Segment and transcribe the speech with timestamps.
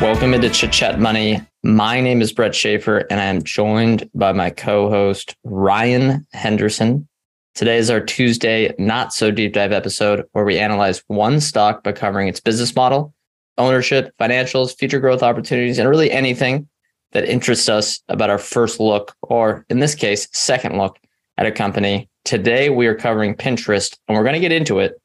[0.00, 1.40] Welcome into Chit Chat Money.
[1.62, 7.08] My name is Brett Schafer, and I am joined by my co host, Ryan Henderson.
[7.54, 11.92] Today is our Tuesday not so deep dive episode where we analyze one stock by
[11.92, 13.14] covering its business model,
[13.56, 16.68] ownership, financials, future growth opportunities, and really anything
[17.12, 20.98] that interests us about our first look, or in this case, second look
[21.38, 22.10] at a company.
[22.24, 25.00] Today we are covering Pinterest, and we're going to get into it.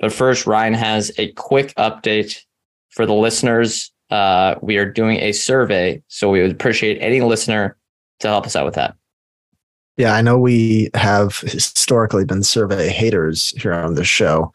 [0.00, 2.43] But first, Ryan has a quick update
[2.94, 6.02] for the listeners uh, we are doing a survey.
[6.08, 7.76] So we would appreciate any listener
[8.20, 8.96] to help us out with that.
[9.96, 14.52] Yeah, I know we have historically been survey haters here on this show,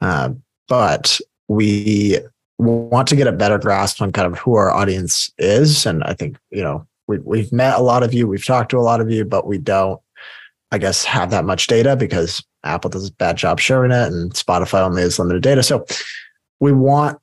[0.00, 0.30] uh,
[0.68, 2.18] but we
[2.58, 5.86] want to get a better grasp on kind of who our audience is.
[5.86, 8.78] And I think, you know, we, we've met a lot of you, we've talked to
[8.78, 10.00] a lot of you, but we don't,
[10.70, 14.32] I guess, have that much data because Apple does a bad job sharing it and
[14.32, 15.62] Spotify only has limited data.
[15.62, 15.84] So
[16.58, 17.18] we want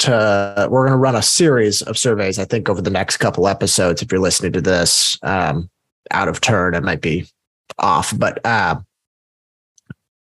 [0.00, 3.48] to we're going to run a series of surveys i think over the next couple
[3.48, 5.70] episodes if you're listening to this um,
[6.10, 6.74] out of turn.
[6.74, 7.26] It might be
[7.78, 8.76] off but uh,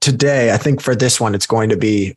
[0.00, 2.16] today i think for this one it's going to be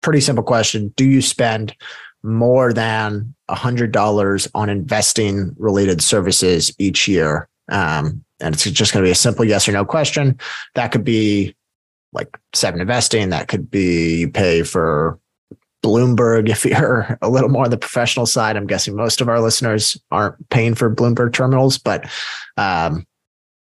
[0.00, 0.92] pretty simple question.
[0.96, 1.74] Do you spend
[2.22, 7.48] more than $100 on investing related services each year?
[7.70, 10.38] Um, and it's just going to be a simple yes or no question.
[10.74, 11.54] That could be
[12.12, 13.30] like seven investing.
[13.30, 15.18] That could be you pay for
[15.84, 19.40] Bloomberg, if you're a little more on the professional side, I'm guessing most of our
[19.40, 22.10] listeners aren't paying for Bloomberg terminals, but
[22.56, 23.06] um,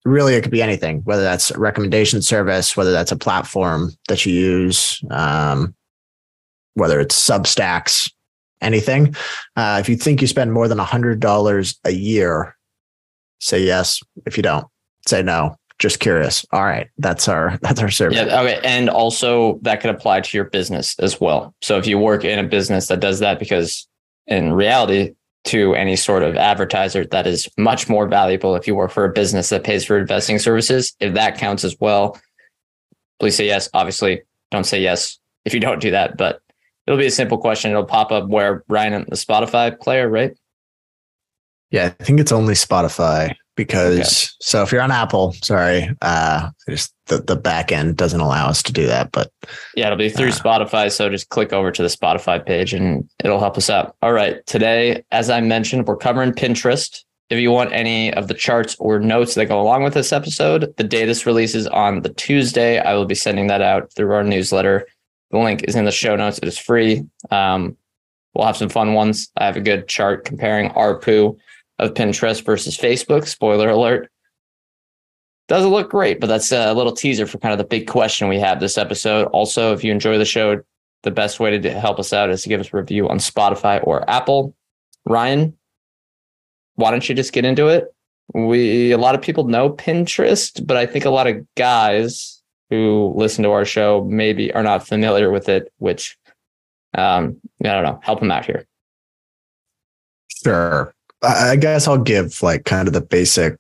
[0.05, 4.27] really it could be anything, whether that's a recommendation service, whether that's a platform that
[4.27, 5.75] you use, um,
[6.75, 8.11] whether it's Substacks,
[8.61, 9.15] anything.
[9.57, 12.57] Uh, if you think you spend more than $100 a year,
[13.41, 14.01] say yes.
[14.27, 14.67] If you don't,
[15.07, 16.47] say no just curious.
[16.53, 18.17] All right, that's our that's our service.
[18.17, 18.41] Yeah.
[18.41, 18.61] Okay.
[18.65, 21.55] And also that could apply to your business as well.
[21.61, 23.87] So if you work in a business that does that, because
[24.29, 28.93] in reality, to any sort of advertiser, that is much more valuable if you work
[28.93, 30.95] for a business that pays for investing services.
[31.01, 32.17] If that counts as well,
[33.19, 33.69] please say yes.
[33.75, 34.23] Obviously,
[34.53, 36.41] don't say yes if you don't do that, but
[36.87, 37.73] it'll be a simple question.
[37.73, 40.39] It'll pop up where Ryan, and the Spotify player, right?
[41.73, 44.07] Yeah, I think it's only Spotify because okay.
[44.41, 48.63] so if you're on Apple, sorry, uh, just the, the back end doesn't allow us
[48.63, 49.13] to do that.
[49.13, 49.31] But
[49.77, 50.91] yeah, it'll be through uh, Spotify.
[50.91, 53.97] So just click over to the Spotify page and it'll help us out.
[54.03, 54.45] All right.
[54.47, 57.05] Today, as I mentioned, we're covering Pinterest.
[57.31, 60.75] If you want any of the charts or notes that go along with this episode,
[60.77, 64.25] the day this releases on the Tuesday, I will be sending that out through our
[64.25, 64.87] newsletter.
[65.31, 66.39] The link is in the show notes.
[66.39, 67.05] It is free.
[67.31, 67.77] Um,
[68.35, 69.31] we'll have some fun ones.
[69.39, 71.39] I have a good chart comparing ARPU
[71.83, 73.27] of Pinterest versus Facebook.
[73.27, 74.11] Spoiler alert.
[75.49, 78.39] Doesn't look great, but that's a little teaser for kind of the big question we
[78.39, 79.27] have this episode.
[79.33, 80.63] Also, if you enjoy the show,
[81.03, 83.85] the best way to help us out is to give us a review on Spotify
[83.85, 84.55] or Apple.
[85.05, 85.57] Ryan,
[86.77, 87.93] why don't you just get into it?
[88.35, 93.13] We a lot of people know Pinterest, but I think a lot of guys who
[93.17, 96.17] listen to our show maybe are not familiar with it, which
[96.95, 98.67] um, I don't know, help them out here.
[100.43, 100.95] Sure.
[101.23, 103.57] I guess I'll give like kind of the basic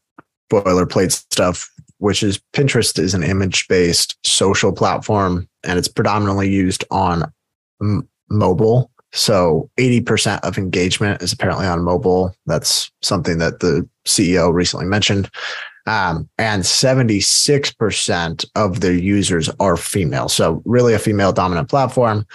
[0.50, 6.84] boilerplate stuff, which is Pinterest is an image based social platform and it's predominantly used
[6.90, 7.32] on
[7.80, 8.90] m- mobile.
[9.12, 12.34] So 80% of engagement is apparently on mobile.
[12.46, 15.30] That's something that the CEO recently mentioned.
[15.86, 20.28] Um, and 76% of their users are female.
[20.28, 22.26] So really a female dominant platform.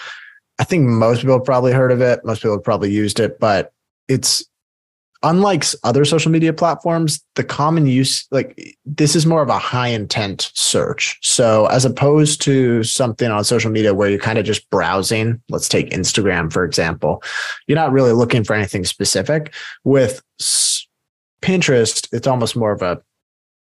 [0.60, 2.24] I think most people probably heard of it.
[2.26, 3.72] Most people probably used it, but
[4.08, 4.46] it's
[5.28, 9.90] unlike other social media platforms, the common use, like this is more of a high
[9.90, 11.20] intent search.
[11.22, 15.68] So as opposed to something on social media where you're kind of just browsing, let's
[15.68, 17.22] take Instagram, for example,
[17.68, 19.54] you're not really looking for anything specific.
[19.84, 20.22] With
[21.42, 23.02] Pinterest, it's almost more of a,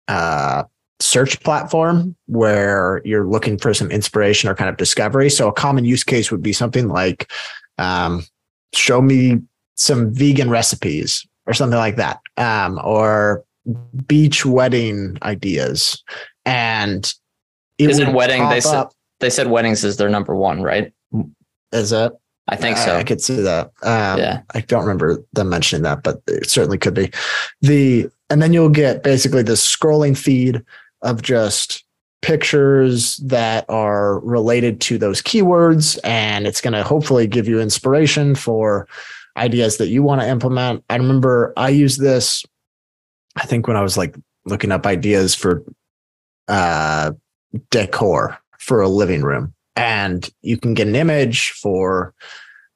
[0.07, 0.63] uh,
[1.01, 5.29] search platform where you're looking for some inspiration or kind of discovery.
[5.29, 7.29] So a common use case would be something like,
[7.77, 8.23] um,
[8.73, 9.41] show me
[9.75, 13.43] some vegan recipes or something like that, um, or
[14.07, 16.03] beach wedding ideas.
[16.45, 17.13] And
[17.77, 18.47] it is it wedding?
[18.49, 18.87] They said
[19.19, 20.91] they said weddings is their number one, right?
[21.71, 22.11] Is it?
[22.47, 22.95] I think so.
[22.95, 23.67] I, I could see that.
[23.83, 24.41] Um, Yeah.
[24.53, 27.11] I don't remember them mentioning that, but it certainly could be.
[27.61, 30.63] The and then you'll get basically this scrolling feed
[31.01, 31.83] of just
[32.21, 38.35] pictures that are related to those keywords, and it's going to hopefully give you inspiration
[38.35, 38.87] for
[39.37, 40.83] ideas that you want to implement.
[40.89, 42.43] I remember I used this.
[43.35, 45.63] I think when I was like looking up ideas for
[46.47, 47.11] uh,
[47.69, 52.13] decor for a living room, and you can get an image for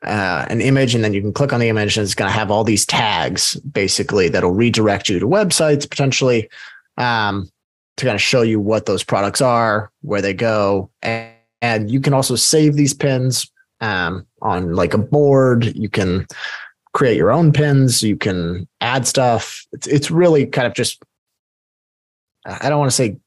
[0.04, 2.38] uh, an image, and then you can click on the image, and it's going to
[2.38, 6.50] have all these tags basically that'll redirect you to websites potentially
[6.98, 7.50] um,
[7.98, 11.32] to kind of show you what those products are, where they go, and,
[11.62, 15.76] and you can also save these pins um, on like a board.
[15.76, 16.28] You can
[16.94, 18.02] create your own pins.
[18.02, 19.66] You can add stuff.
[19.74, 21.04] It's it's really kind of just
[22.46, 23.18] I don't want to say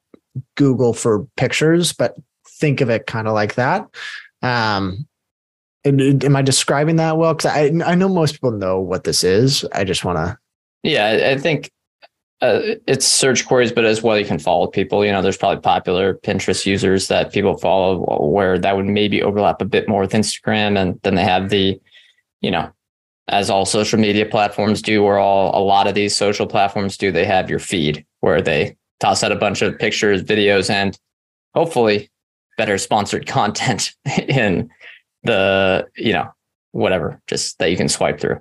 [0.57, 2.17] Google for pictures, but
[2.47, 3.89] think of it kind of like that.
[4.43, 5.07] Um,
[5.85, 7.35] and- am I describing that well?
[7.35, 9.65] Because I I know most people know what this is.
[9.73, 10.39] I just want to.
[10.83, 11.71] Yeah, I think
[12.41, 15.05] uh, it's search queries, but as well, you can follow people.
[15.05, 19.61] You know, there's probably popular Pinterest users that people follow where that would maybe overlap
[19.61, 20.79] a bit more with Instagram.
[20.79, 21.81] And then they have the,
[22.41, 22.71] you know,
[23.27, 27.11] as all social media platforms do, or all a lot of these social platforms do,
[27.11, 30.99] they have your feed where they toss out a bunch of pictures, videos, and
[31.55, 32.09] hopefully
[32.57, 33.95] better sponsored content
[34.29, 34.71] in
[35.25, 36.33] the, you know,
[36.71, 38.39] whatever, just that you can swipe through.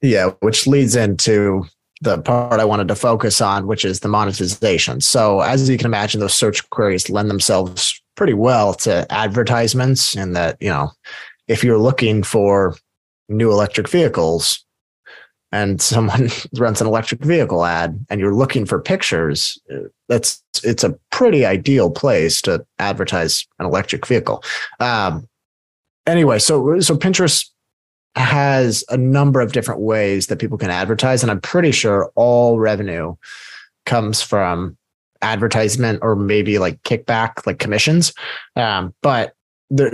[0.00, 1.66] Yeah, which leads into
[2.00, 5.00] the part I wanted to focus on, which is the monetization.
[5.00, 10.34] So, as you can imagine, those search queries lend themselves pretty well to advertisements, and
[10.36, 10.92] that, you know,
[11.48, 12.76] if you're looking for
[13.28, 14.64] new electric vehicles
[15.52, 19.58] and someone runs an electric vehicle ad and you're looking for pictures,
[20.08, 24.42] that's it's a pretty ideal place to advertise an electric vehicle.
[24.78, 25.28] Um,
[26.06, 27.46] anyway, so so Pinterest
[28.16, 31.22] has a number of different ways that people can advertise.
[31.22, 33.14] And I'm pretty sure all revenue
[33.86, 34.76] comes from
[35.22, 38.12] advertisement or maybe like kickback, like commissions.
[38.56, 39.34] Um, but
[39.70, 39.92] there,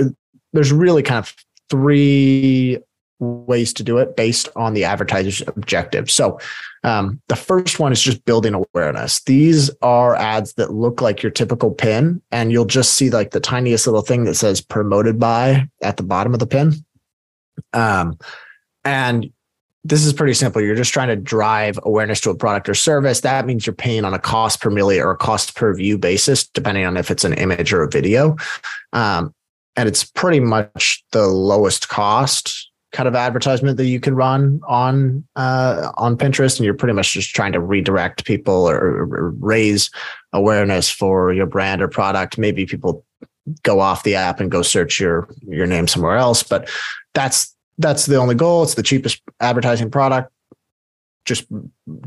[0.53, 1.35] there's really kind of
[1.69, 2.79] three
[3.19, 6.11] ways to do it based on the advertiser's objective.
[6.11, 6.39] So
[6.85, 9.23] um, the first one is just building awareness.
[9.23, 13.41] These are ads that look like your typical pin, and you'll just see like the
[13.41, 16.75] tiniest little thing that says promoted by at the bottom of the pin.
[17.73, 18.19] Um,
[18.85, 19.31] and
[19.85, 20.61] this is pretty simple.
[20.61, 23.21] You're just trying to drive awareness to a product or service.
[23.21, 26.47] That means you're paying on a cost per mille or a cost per view basis,
[26.47, 28.37] depending on if it's an image or a video.
[28.93, 29.33] Um,
[29.77, 35.23] and it's pretty much the lowest cost kind of advertisement that you can run on
[35.37, 39.91] uh, on Pinterest, and you're pretty much just trying to redirect people or, or raise
[40.33, 42.39] awareness for your brand or product.
[42.39, 43.05] Maybe people
[43.63, 46.69] go off the app and go search your your name somewhere else, but
[47.15, 48.63] that's that's the only goal.
[48.63, 50.33] It's the cheapest advertising product,
[51.25, 51.47] just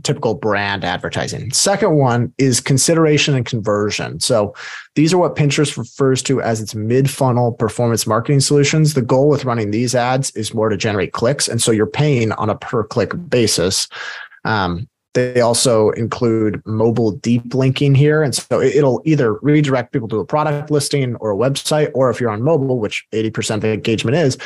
[0.03, 1.51] typical brand advertising.
[1.51, 4.19] Second one is consideration and conversion.
[4.19, 4.55] So
[4.95, 8.93] these are what Pinterest refers to as its mid funnel performance marketing solutions.
[8.93, 11.47] The goal with running these ads is more to generate clicks.
[11.47, 13.87] And so you're paying on a per click basis.
[14.45, 14.87] Um,
[15.19, 18.23] they also include mobile deep linking here.
[18.23, 22.19] And so it'll either redirect people to a product listing or a website, or if
[22.19, 24.37] you're on mobile, which 80% of engagement is,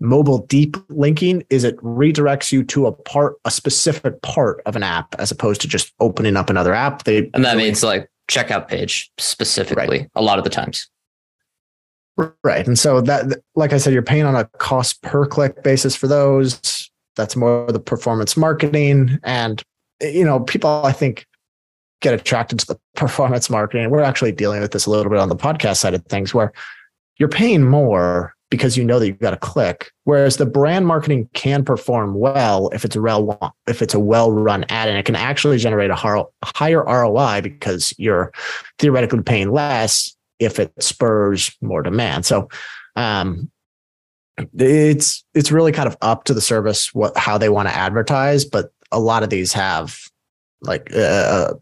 [0.00, 4.82] mobile deep linking is it redirects you to a part a specific part of an
[4.82, 8.68] app as opposed to just opening up another app they And that means like checkout
[8.68, 10.88] page specifically a lot of the times.
[12.42, 15.94] right and so that like i said you're paying on a cost per click basis
[15.94, 19.62] for those that's more the performance marketing and
[20.00, 21.26] you know people i think
[22.00, 25.28] get attracted to the performance marketing we're actually dealing with this a little bit on
[25.28, 26.52] the podcast side of things where
[27.18, 29.90] you're paying more because you know that you've got to click.
[30.04, 34.30] Whereas the brand marketing can perform well if it's a well if it's a well
[34.30, 38.32] run ad and it can actually generate a higher ROI because you're
[38.78, 42.26] theoretically paying less if it spurs more demand.
[42.26, 42.48] So
[42.96, 43.50] um,
[44.56, 48.44] it's it's really kind of up to the service what how they want to advertise,
[48.44, 49.98] but a lot of these have
[50.62, 51.54] like uh,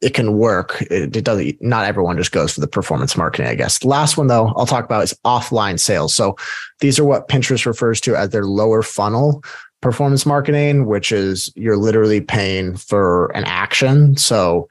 [0.00, 0.82] it can work.
[0.82, 1.60] It, it, doesn't.
[1.60, 3.46] Not everyone just goes for the performance marketing.
[3.46, 3.84] I guess.
[3.84, 6.14] Last one though, I'll talk about is offline sales.
[6.14, 6.36] So
[6.80, 9.44] these are what Pinterest refers to as their lower funnel
[9.80, 14.16] performance marketing, which is you're literally paying for an action.
[14.16, 14.68] So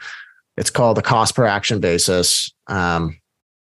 [0.57, 2.51] it's called the cost per action basis.
[2.67, 3.19] Um,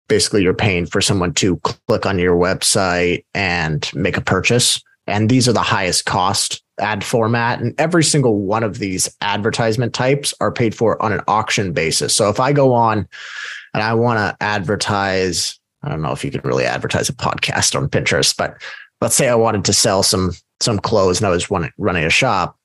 [0.09, 4.83] basically, you're paying for someone to click on your website and make a purchase.
[5.07, 7.61] And these are the highest cost ad format.
[7.61, 12.15] And every single one of these advertisement types are paid for on an auction basis.
[12.15, 13.09] So if I go on
[13.73, 17.77] and I want to advertise, I don't know if you can really advertise a podcast
[17.77, 18.61] on Pinterest, but
[19.01, 22.57] let's say I wanted to sell some some clothes and I was running a shop,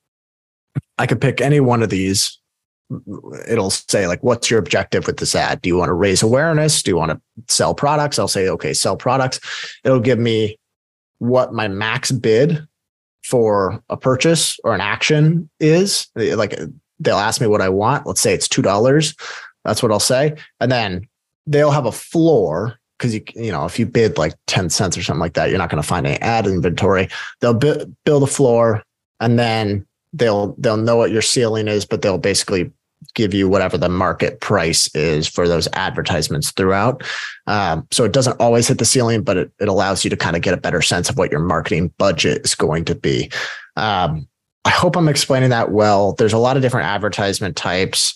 [0.98, 2.39] I could pick any one of these.
[3.48, 5.62] It'll say like, what's your objective with this ad?
[5.62, 6.82] Do you want to raise awareness?
[6.82, 7.22] Do you want to
[7.54, 8.18] sell products?
[8.18, 9.39] I'll say, okay, sell products.
[9.84, 10.58] It'll give me
[11.20, 12.66] what my max bid
[13.29, 16.07] for a purchase or an action is.
[16.17, 16.59] Eh, like
[17.00, 18.07] they'll ask me what I want.
[18.07, 19.15] Let's say it's two dollars.
[19.63, 21.07] That's what I'll say, and then
[21.45, 25.03] they'll have a floor because you you know if you bid like ten cents or
[25.03, 27.07] something like that, you're not going to find any ad inventory.
[27.39, 28.83] They'll bu- build a floor,
[29.19, 32.71] and then they'll they'll know what your ceiling is, but they'll basically
[33.15, 37.03] give you whatever the market price is for those advertisements throughout.
[37.48, 40.36] Um, so it doesn't always hit the ceiling, but it, it allows you to kind
[40.36, 43.32] of get a better sense of what your marketing budget is going to be.
[43.75, 44.27] Um,
[44.65, 46.13] I hope I'm explaining that well.
[46.13, 48.15] There's a lot of different advertisement types.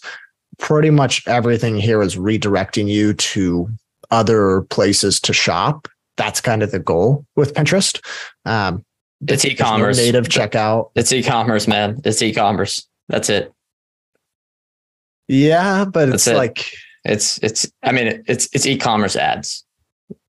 [0.60, 3.70] Pretty much everything here is redirecting you to
[4.12, 5.88] other places to shop.
[6.18, 8.00] That's kind of the goal with Pinterest.
[8.46, 8.86] Um,
[9.28, 10.92] it's e-commerce native checkout.
[10.96, 12.02] It's e-commerce, man.
[12.04, 12.88] It's e-commerce.
[13.08, 13.52] That's it.
[15.34, 16.38] Yeah, but That's it's it.
[16.38, 16.74] like
[17.04, 17.72] it's it's.
[17.82, 19.66] I mean, it's it's e-commerce ads,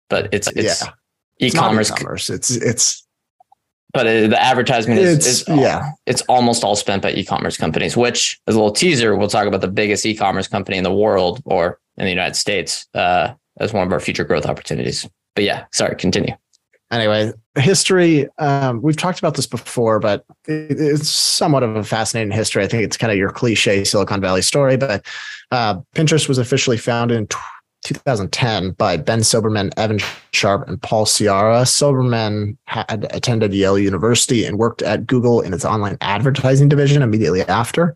[0.09, 0.91] but it's it's yeah.
[1.41, 1.91] e-commerce.
[1.91, 2.31] It's e-commerce.
[2.31, 3.01] It's it's.
[3.93, 7.97] But the advertisement is, is yeah, it's almost all spent by e-commerce companies.
[7.97, 11.41] Which, as a little teaser, we'll talk about the biggest e-commerce company in the world
[11.45, 15.09] or in the United States uh, as one of our future growth opportunities.
[15.37, 16.35] But yeah, sorry, continue
[16.95, 18.29] anyway, history.
[18.39, 22.65] Um, we've talked about this before, but it, it's somewhat of a fascinating history.
[22.65, 25.07] I think it's kind of your cliche Silicon Valley story, but
[25.51, 27.29] uh, Pinterest was officially founded in
[27.85, 30.01] 2010 by Ben Silbermann, Evan
[30.33, 31.65] Sharp, and Paul Sciarra.
[31.65, 37.43] Silbermann had attended Yale University and worked at Google in its online advertising division immediately
[37.43, 37.95] after.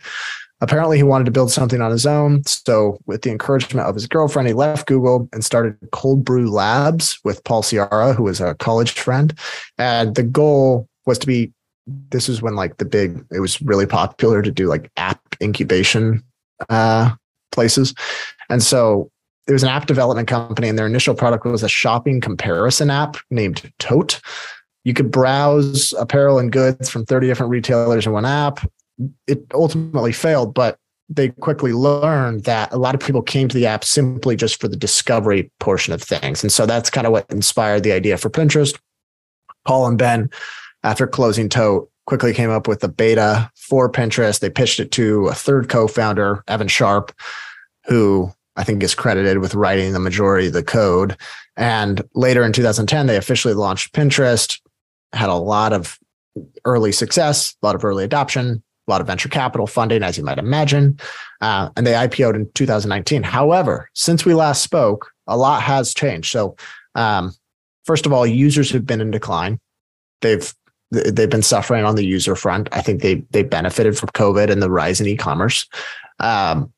[0.61, 2.45] Apparently, he wanted to build something on his own.
[2.45, 7.19] So, with the encouragement of his girlfriend, he left Google and started Cold Brew Labs
[7.25, 9.39] with Paul Sciarra, who was a college friend.
[9.79, 11.53] And the goal was to be
[12.11, 16.23] this is when like the big, it was really popular to do like app incubation
[16.69, 17.13] uh,
[17.53, 17.95] places.
[18.51, 19.11] And so
[19.47, 23.17] it was an app development company, and their initial product was a shopping comparison app
[23.31, 24.21] named Tote.
[24.85, 28.61] You could browse apparel and goods from 30 different retailers in one app
[29.27, 30.79] it ultimately failed, but
[31.09, 34.69] they quickly learned that a lot of people came to the app simply just for
[34.69, 36.43] the discovery portion of things.
[36.43, 38.79] And so that's kind of what inspired the idea for Pinterest.
[39.65, 40.31] Paul and Ben,
[40.83, 44.41] after closing Tote, quickly came up with a beta for Pinterest.
[44.41, 47.13] They pitched it to a third co founder, Evan Sharp,
[47.87, 51.17] who I think is credited with writing the majority of the code.
[51.57, 54.61] And later in 2010, they officially launched Pinterest,
[55.13, 55.99] had a lot of
[56.65, 60.25] early success, a lot of early adoption, a lot of venture capital funding, as you
[60.25, 60.99] might imagine.
[61.41, 63.23] Uh, and they IPO'd in 2019.
[63.23, 66.33] However, since we last spoke, a lot has changed.
[66.33, 66.57] So,
[66.95, 67.33] um,
[67.85, 69.61] first of all, users have been in decline.
[70.21, 70.53] They've
[70.91, 72.69] they've been suffering on the user front.
[72.73, 75.67] I think they they benefited from COVID and the rise in e-commerce.
[76.19, 76.73] Um,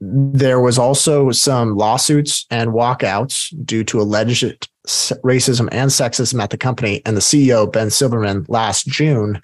[0.00, 6.58] there was also some lawsuits and walkouts due to alleged racism and sexism at the
[6.58, 7.02] company.
[7.06, 9.40] And the CEO Ben Silbermann last June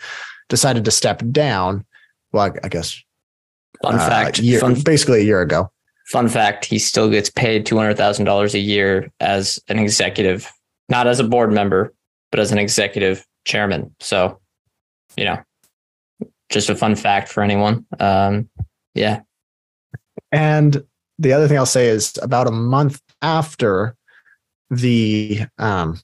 [0.52, 1.82] decided to step down.
[2.30, 3.02] Well, I guess.
[3.82, 4.38] Fun uh, fact.
[4.38, 5.72] Year, fun, basically a year ago.
[6.08, 10.52] Fun fact: He still gets paid two hundred thousand dollars a year as an executive,
[10.90, 11.94] not as a board member,
[12.30, 13.94] but as an executive chairman.
[13.98, 14.40] So,
[15.16, 15.42] you know,
[16.50, 17.86] just a fun fact for anyone.
[17.98, 18.50] Um,
[18.94, 19.22] yeah.
[20.30, 20.84] And
[21.18, 23.96] the other thing I'll say is about a month after
[24.70, 25.98] the um,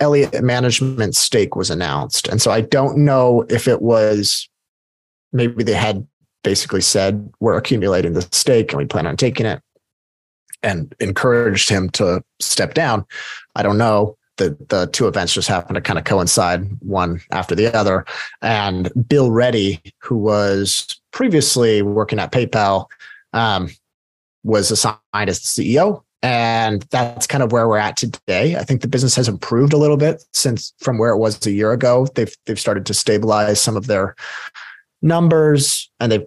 [0.00, 2.28] Elliott management stake was announced.
[2.28, 4.48] And so I don't know if it was
[5.32, 6.06] maybe they had
[6.42, 9.60] basically said, we're accumulating the stake and we plan on taking it
[10.62, 13.04] and encouraged him to step down.
[13.56, 14.16] I don't know.
[14.36, 18.04] The, the two events just happened to kind of coincide one after the other.
[18.42, 22.86] And Bill Ready, who was previously working at PayPal,
[23.32, 23.70] um,
[24.42, 28.56] was assigned as the CEO and that's kind of where we're at today.
[28.56, 31.50] I think the business has improved a little bit since from where it was a
[31.50, 32.06] year ago.
[32.14, 34.16] They've they've started to stabilize some of their
[35.02, 36.26] numbers and they've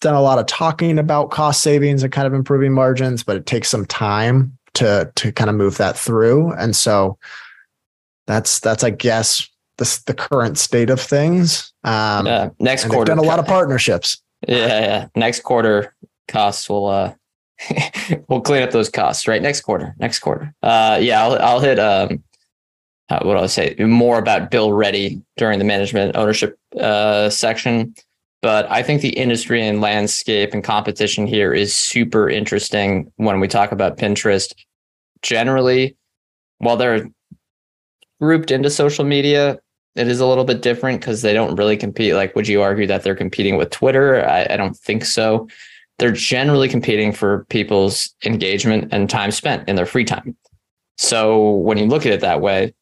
[0.00, 3.44] done a lot of talking about cost savings and kind of improving margins, but it
[3.44, 6.50] takes some time to to kind of move that through.
[6.52, 7.18] And so
[8.26, 9.46] that's that's I guess
[9.76, 11.70] the the current state of things.
[11.84, 12.48] Um, yeah.
[12.60, 14.22] Next quarter, done a lot of partnerships.
[14.48, 15.08] Yeah, yeah.
[15.14, 15.94] Next quarter
[16.28, 17.12] costs will uh,
[18.28, 19.94] we'll clean up those costs right next quarter.
[19.98, 20.54] Next quarter.
[20.62, 22.22] Uh, yeah, I'll I'll hit um,
[23.08, 27.94] uh, what I'll say more about Bill Ready during the management ownership uh, section.
[28.42, 33.48] But I think the industry and landscape and competition here is super interesting when we
[33.48, 34.52] talk about Pinterest.
[35.22, 35.96] Generally,
[36.58, 37.08] while they're
[38.20, 39.58] grouped into social media.
[39.96, 42.14] It is a little bit different because they don't really compete.
[42.14, 44.26] Like, would you argue that they're competing with Twitter?
[44.26, 45.46] I, I don't think so.
[45.98, 50.36] They're generally competing for people's engagement and time spent in their free time.
[50.96, 52.74] So when you look at it that way,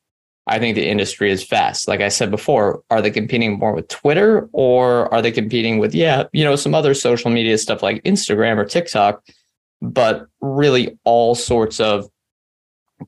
[0.47, 1.87] I think the industry is fast.
[1.87, 5.95] Like I said before, are they competing more with Twitter or are they competing with,
[5.95, 9.23] yeah, you know, some other social media stuff like Instagram or TikTok,
[9.81, 12.09] but really all sorts of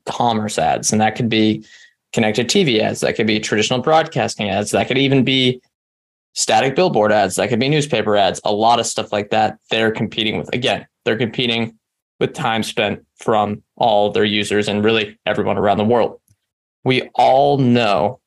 [0.05, 0.91] commerce ads.
[0.91, 1.65] And that could be
[2.13, 5.61] connected TV ads, that could be traditional broadcasting ads, that could even be
[6.35, 9.57] static billboard ads, that could be newspaper ads, a lot of stuff like that.
[9.71, 11.77] They're competing with, again, they're competing
[12.19, 16.19] with time spent from all their users and really everyone around the world
[16.85, 18.21] we all know,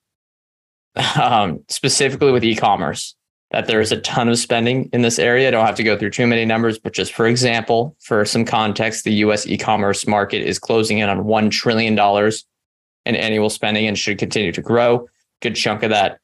[1.19, 3.15] um, specifically with e-commerce,
[3.53, 5.49] that there is a ton of spending in this area.
[5.49, 8.45] I don't have to go through too many numbers, but just for example, for some
[8.45, 11.99] context, the US e-commerce market is closing in on $1 trillion
[13.07, 15.09] in annual spending and should continue to grow.
[15.41, 16.19] Good chunk of that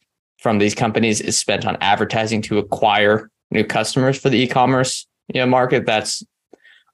[0.44, 5.40] from these companies is spent on advertising to acquire new customers for the e-commerce you
[5.40, 5.86] know, market.
[5.86, 6.22] That's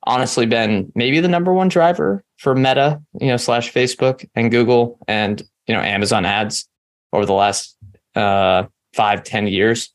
[0.04, 5.00] honestly been maybe the number one driver for Meta, you know, slash Facebook and Google
[5.08, 6.68] and, you know, Amazon ads
[7.12, 7.76] over the last
[8.14, 9.92] uh, five, 10 years.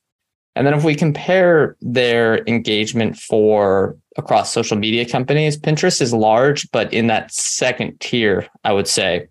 [0.58, 6.70] And then if we compare their engagement for across social media companies, Pinterest is large,
[6.72, 9.30] but in that second tier, I would say,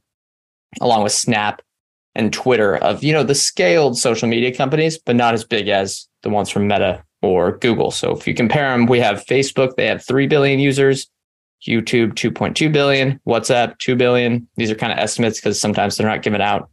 [0.81, 1.61] along with Snap
[2.15, 6.09] and Twitter of, you know, the scaled social media companies, but not as big as
[6.23, 7.91] the ones from Meta or Google.
[7.91, 11.09] So if you compare them, we have Facebook, they have 3 billion users.
[11.67, 14.47] YouTube 2.2 billion, WhatsApp 2 billion.
[14.57, 16.69] These are kind of estimates because sometimes they're not given out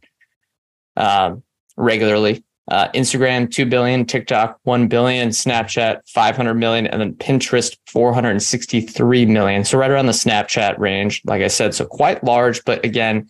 [0.98, 1.36] uh,
[1.76, 2.44] regularly.
[2.70, 9.64] Uh, Instagram 2 billion, TikTok 1 billion, Snapchat 500 million, and then Pinterest 463 million.
[9.64, 13.28] So right around the Snapchat range, like I said, so quite large, but again,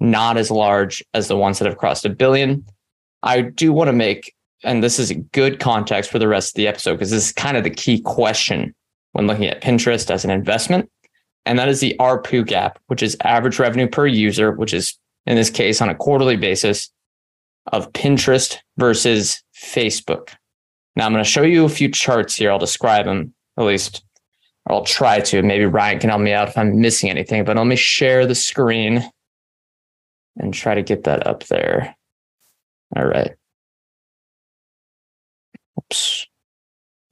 [0.00, 2.64] not as large as the ones that have crossed a billion.
[3.22, 6.54] I do want to make, and this is a good context for the rest of
[6.54, 8.74] the episode because this is kind of the key question
[9.12, 10.90] when looking at Pinterest as an investment
[11.46, 15.36] and that is the ARPU gap, which is average revenue per user, which is in
[15.36, 16.90] this case on a quarterly basis
[17.72, 20.30] of Pinterest versus Facebook.
[20.96, 22.50] Now I'm going to show you a few charts here.
[22.50, 24.04] I'll describe them at least,
[24.68, 25.42] I'll try to.
[25.42, 28.34] Maybe Ryan can help me out if I'm missing anything, but let me share the
[28.34, 29.08] screen
[30.36, 31.96] and try to get that up there.
[32.94, 33.32] All right.
[35.78, 36.26] Oops.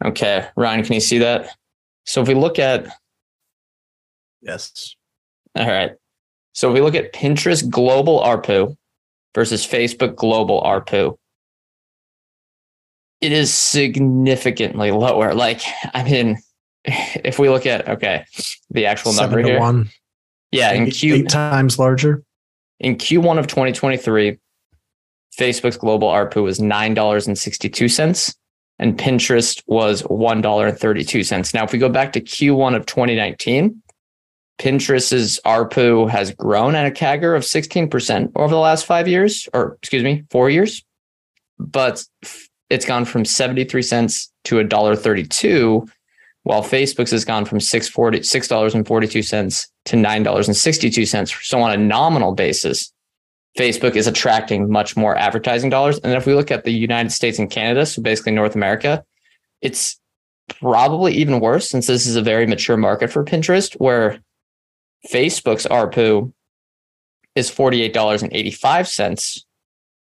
[0.05, 1.57] Okay, Ryan, can you see that?
[2.05, 2.89] So if we look at
[4.45, 4.95] Yes.
[5.57, 5.93] All right.
[6.53, 8.77] So if we look at Pinterest global ARPU
[9.35, 11.17] versus Facebook global ARPU,
[13.21, 15.35] it is significantly lower.
[15.35, 15.63] Like,
[15.95, 16.39] I mean,
[16.85, 18.27] if we look at okay,
[18.71, 19.59] the actual number here.
[19.59, 19.89] One.
[20.53, 22.23] Yeah, in Q eight times larger.
[22.85, 24.37] In Q1 of 2023,
[25.39, 27.27] Facebook's global ARPU was nine dollars
[28.79, 31.55] and Pinterest was one dollar and thirty two cents.
[31.55, 33.83] Now, if we go back to Q1 of 2019,
[34.59, 39.79] Pinterest's ARPU has grown at a CAGR of 16% over the last five years, or
[39.81, 40.85] excuse me, four years.
[41.59, 42.05] But
[42.69, 45.89] it's gone from 73 cents to $1.32,
[46.45, 51.45] while Facebook's has gone from $6.42 to $9.62.
[51.45, 52.93] So on a nominal basis,
[53.59, 55.99] Facebook is attracting much more advertising dollars.
[55.99, 59.05] And if we look at the United States and Canada, so basically North America,
[59.63, 59.99] it's
[60.61, 64.19] probably even worse since this is a very mature market for Pinterest, where
[65.11, 66.33] Facebook's ARPU
[67.35, 69.45] is $48.85,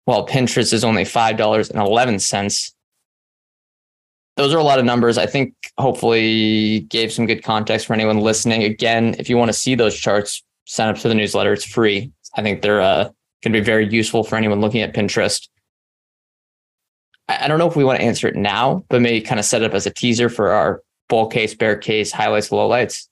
[0.06, 2.72] while Pinterest is only $5.11.
[4.38, 5.18] Those are a lot of numbers.
[5.18, 8.64] I think hopefully gave some good context for anyone listening.
[8.64, 11.54] Again, if you want to see those charts, sign up to the newsletter.
[11.54, 12.12] It's free.
[12.36, 13.06] I think they're uh,
[13.44, 15.48] going to be very useful for anyone looking at Pinterest.
[17.28, 19.64] I don't know if we want to answer it now, but maybe kind of set
[19.64, 23.08] it up as a teaser for our bull case, bear case, highlights, lowlights.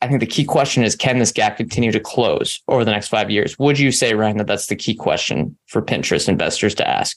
[0.00, 3.08] I think the key question is can this gap continue to close over the next
[3.08, 3.58] five years?
[3.58, 7.16] Would you say, Ryan, that that's the key question for Pinterest investors to ask?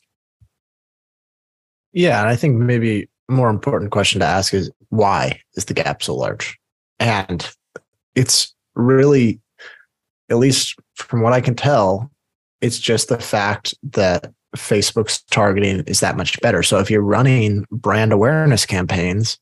[1.97, 2.19] Yeah.
[2.19, 6.13] And I think maybe more important question to ask is why is the gap so
[6.15, 6.55] large?
[6.99, 7.49] And
[8.13, 9.41] it's really,
[10.29, 12.11] at least from what I can tell,
[12.61, 16.61] it's just the fact that Facebook's targeting is that much better.
[16.61, 19.39] So if you're running brand awareness campaigns,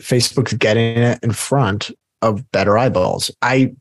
[0.00, 1.90] Facebook's getting it in front
[2.22, 3.30] of better eyeballs.
[3.42, 3.74] I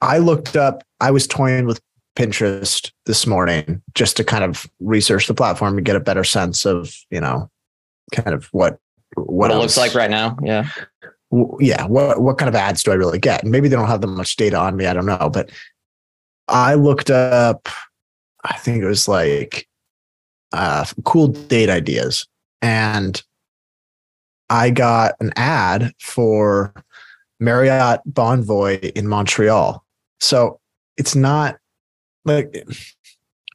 [0.00, 1.80] I looked up, I was toying with
[2.16, 6.64] Pinterest this morning just to kind of research the platform and get a better sense
[6.64, 7.50] of, you know,
[8.12, 8.78] kind of what
[9.14, 10.36] what, what it looks like right now.
[10.42, 10.68] Yeah.
[11.58, 11.86] Yeah.
[11.86, 13.44] What what kind of ads do I really get?
[13.44, 14.86] Maybe they don't have that much data on me.
[14.86, 15.30] I don't know.
[15.32, 15.50] But
[16.48, 17.68] I looked up,
[18.44, 19.68] I think it was like
[20.52, 22.28] uh, cool date ideas,
[22.62, 23.20] and
[24.50, 26.72] I got an ad for
[27.40, 29.84] Marriott Bonvoy in Montreal.
[30.20, 30.60] So
[30.96, 31.56] it's not
[32.24, 32.66] like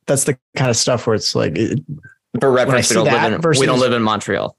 [0.08, 1.58] that's the kind of stuff where it's like.
[1.58, 1.79] It,
[2.39, 4.55] For reference, we don't, live in, versus, we don't live in Montreal.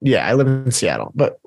[0.00, 1.40] Yeah, I live in Seattle, but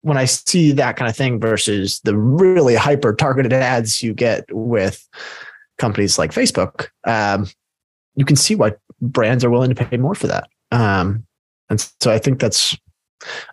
[0.00, 4.44] when I see that kind of thing versus the really hyper targeted ads you get
[4.50, 5.06] with
[5.76, 7.46] companies like Facebook, um,
[8.14, 10.48] you can see why brands are willing to pay more for that.
[10.72, 11.26] Um,
[11.68, 12.76] and so I think that's,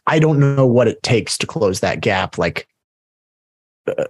[0.08, 2.68] I don't know what it takes to close that gap, like
[3.88, 4.06] uh,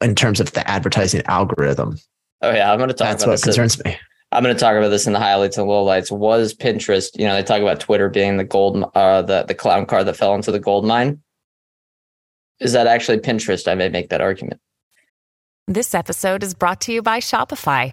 [0.00, 1.98] in terms of the advertising algorithm.
[2.42, 3.44] Oh yeah, I'm going to talk That's about what this.
[3.56, 3.96] concerns me.
[4.32, 6.10] I'm going to talk about this in the highlights and lowlights.
[6.10, 7.18] Was Pinterest?
[7.18, 10.16] You know, they talk about Twitter being the gold, uh, the the clown car that
[10.16, 11.20] fell into the gold mine.
[12.60, 13.66] Is that actually Pinterest?
[13.66, 14.60] I may make that argument.
[15.66, 17.92] This episode is brought to you by Shopify.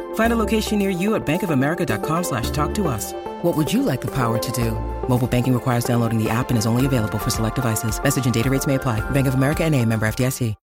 [0.13, 3.11] Find a location near you at bankofamerica.com slash talk to us.
[3.41, 4.71] What would you like the power to do?
[5.09, 8.01] Mobile banking requires downloading the app and is only available for select devices.
[8.01, 9.01] Message and data rates may apply.
[9.11, 10.55] Bank of America and a member FDIC.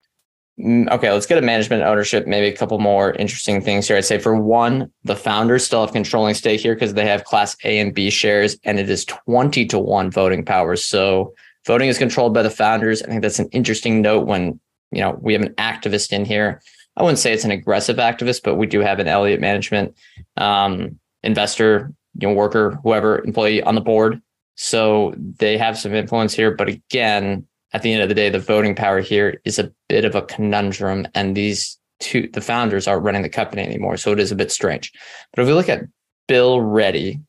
[0.60, 2.26] Mm, Okay, let's get a management ownership.
[2.26, 3.98] Maybe a couple more interesting things here.
[3.98, 7.56] I'd say for one, the founders still have controlling stake here because they have Class
[7.64, 10.76] A and B shares, and it is twenty to one voting power.
[10.76, 11.36] So
[11.68, 13.04] voting is controlled by the founders.
[13.04, 14.60] I think that's an interesting note when
[14.92, 16.60] you know we have an activist in here.
[16.98, 19.96] I wouldn't say it's an aggressive activist, but we do have an Elliott management
[20.36, 24.20] um, investor, you know, worker, whoever employee on the board.
[24.56, 26.56] So they have some influence here.
[26.56, 30.06] But again, at the end of the day, the voting power here is a bit
[30.06, 34.20] of a conundrum, and these two, the founders, aren't running the company anymore, so it
[34.20, 34.92] is a bit strange.
[35.34, 35.84] But if we look at
[36.28, 37.20] Bill Ready,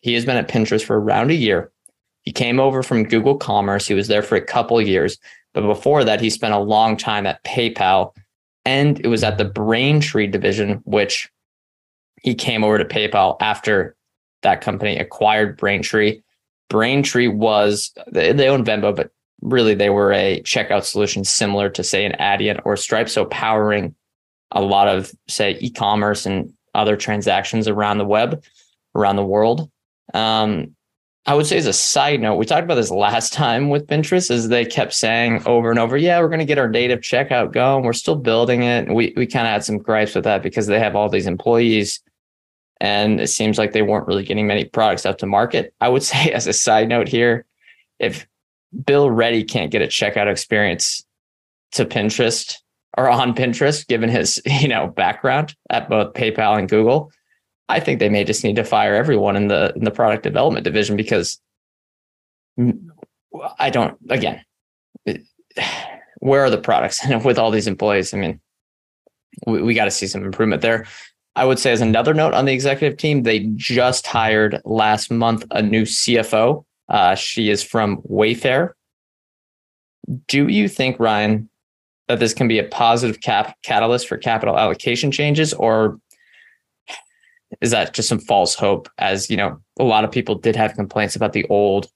[0.00, 1.72] he has been at Pinterest for around a year.
[2.22, 3.88] He came over from Google Commerce.
[3.88, 5.18] He was there for a couple years,
[5.54, 8.14] but before that, he spent a long time at PayPal,
[8.68, 11.30] and it was at the Braintree division, which
[12.20, 13.96] he came over to PayPal after
[14.42, 16.20] that company acquired Braintree.
[16.68, 21.82] Braintree was they, they own Venmo, but really they were a checkout solution similar to
[21.82, 23.08] say an Adyen or Stripe.
[23.08, 23.94] So powering
[24.50, 28.44] a lot of say e-commerce and other transactions around the web,
[28.94, 29.70] around the world.
[30.12, 30.76] Um,
[31.26, 34.30] I would say as a side note, we talked about this last time with Pinterest,
[34.30, 37.52] is they kept saying over and over, yeah, we're going to get our native checkout
[37.52, 37.84] going.
[37.84, 38.88] We're still building it.
[38.88, 42.00] We we kind of had some gripes with that because they have all these employees
[42.80, 45.74] and it seems like they weren't really getting many products out to market.
[45.80, 47.44] I would say as a side note here,
[47.98, 48.26] if
[48.84, 51.04] Bill Ready can't get a checkout experience
[51.72, 52.56] to Pinterest
[52.96, 57.10] or on Pinterest, given his you know background at both PayPal and Google,
[57.68, 60.64] I think they may just need to fire everyone in the in the product development
[60.64, 61.38] division because
[63.58, 63.96] I don't.
[64.08, 64.42] Again,
[66.18, 67.00] where are the products?
[67.24, 68.40] With all these employees, I mean,
[69.46, 70.86] we, we got to see some improvement there.
[71.36, 75.44] I would say as another note on the executive team, they just hired last month
[75.52, 76.64] a new CFO.
[76.88, 78.72] Uh, she is from Wayfair.
[80.26, 81.48] Do you think, Ryan,
[82.08, 86.00] that this can be a positive cap catalyst for capital allocation changes, or
[87.60, 88.88] is that just some false hope?
[88.98, 91.88] As you know, a lot of people did have complaints about the old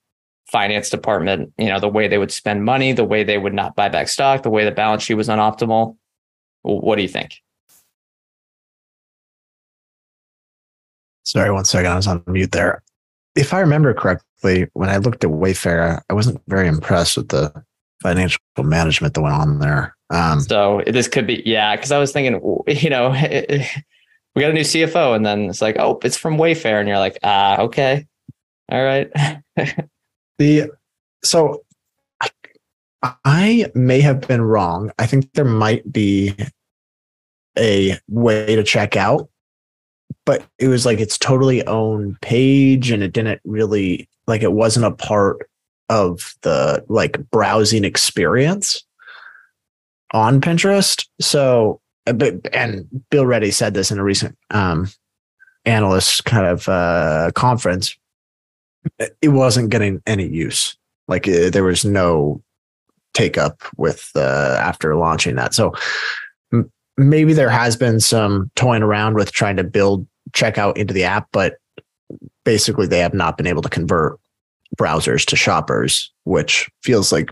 [0.51, 1.53] finance department.
[1.57, 4.07] You know, the way they would spend money, the way they would not buy back
[4.07, 5.97] stock, the way the balance sheet was unoptimal.
[6.63, 7.35] What do you think?
[11.23, 11.91] Sorry, one second.
[11.91, 12.83] I was on mute there.
[13.35, 17.51] If I remember correctly, when I looked at Wayfair, I wasn't very impressed with the
[18.01, 19.95] financial management that went on there.
[20.09, 23.13] Um, So this could be, yeah, because I was thinking, you know,
[24.35, 26.99] we got a new CFO, and then it's like, oh, it's from Wayfair, and you're
[26.99, 28.07] like, ah, okay,
[28.71, 29.11] all right.
[30.39, 30.71] the
[31.23, 31.63] so
[32.21, 32.29] I,
[33.23, 34.91] I may have been wrong.
[34.97, 36.35] I think there might be
[37.57, 39.29] a way to check out,
[40.25, 44.85] but it was like its totally own page, and it didn't really like it wasn't
[44.85, 45.49] a part
[45.89, 48.83] of the like browsing experience
[50.11, 51.05] on Pinterest.
[51.19, 54.89] So but and Bill Ready said this in a recent um,
[55.65, 57.95] analyst kind of uh, conference.
[59.21, 60.77] It wasn't getting any use.
[61.07, 62.41] Like uh, there was no
[63.13, 65.53] take up with uh, after launching that.
[65.53, 65.73] So
[66.51, 71.03] m- maybe there has been some toying around with trying to build checkout into the
[71.03, 71.57] app, but
[72.43, 74.19] basically they have not been able to convert
[74.77, 77.31] browsers to shoppers, which feels like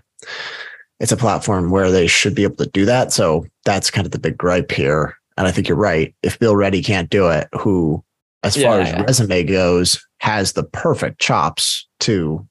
[1.02, 3.12] it's a platform where they should be able to do that.
[3.12, 5.18] So that's kind of the big gripe here.
[5.36, 6.14] And I think you're right.
[6.22, 8.04] If Bill Ready can't do it, who,
[8.44, 9.02] as Yeah, far as yeah.
[9.02, 12.48] resume goes, has the perfect chops to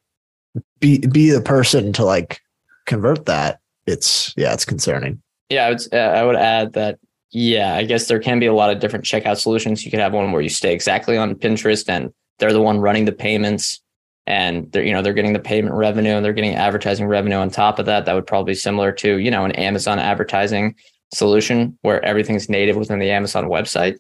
[0.81, 2.41] be be the person to like
[2.87, 5.23] convert that, it's yeah, it's concerning.
[5.49, 6.99] Yeah, I would, uh, I would add that.
[7.31, 9.85] Yeah, I guess there can be a lot of different checkout solutions.
[9.85, 13.05] You could have one where you stay exactly on Pinterest, and they're the one running
[13.05, 13.81] the payments,
[14.27, 17.51] and they're you know they're getting the payment revenue, and they're getting advertising revenue on
[17.51, 18.05] top of that.
[18.05, 20.75] That would probably be similar to you know an Amazon advertising
[21.13, 23.99] solution where everything's native within the Amazon website.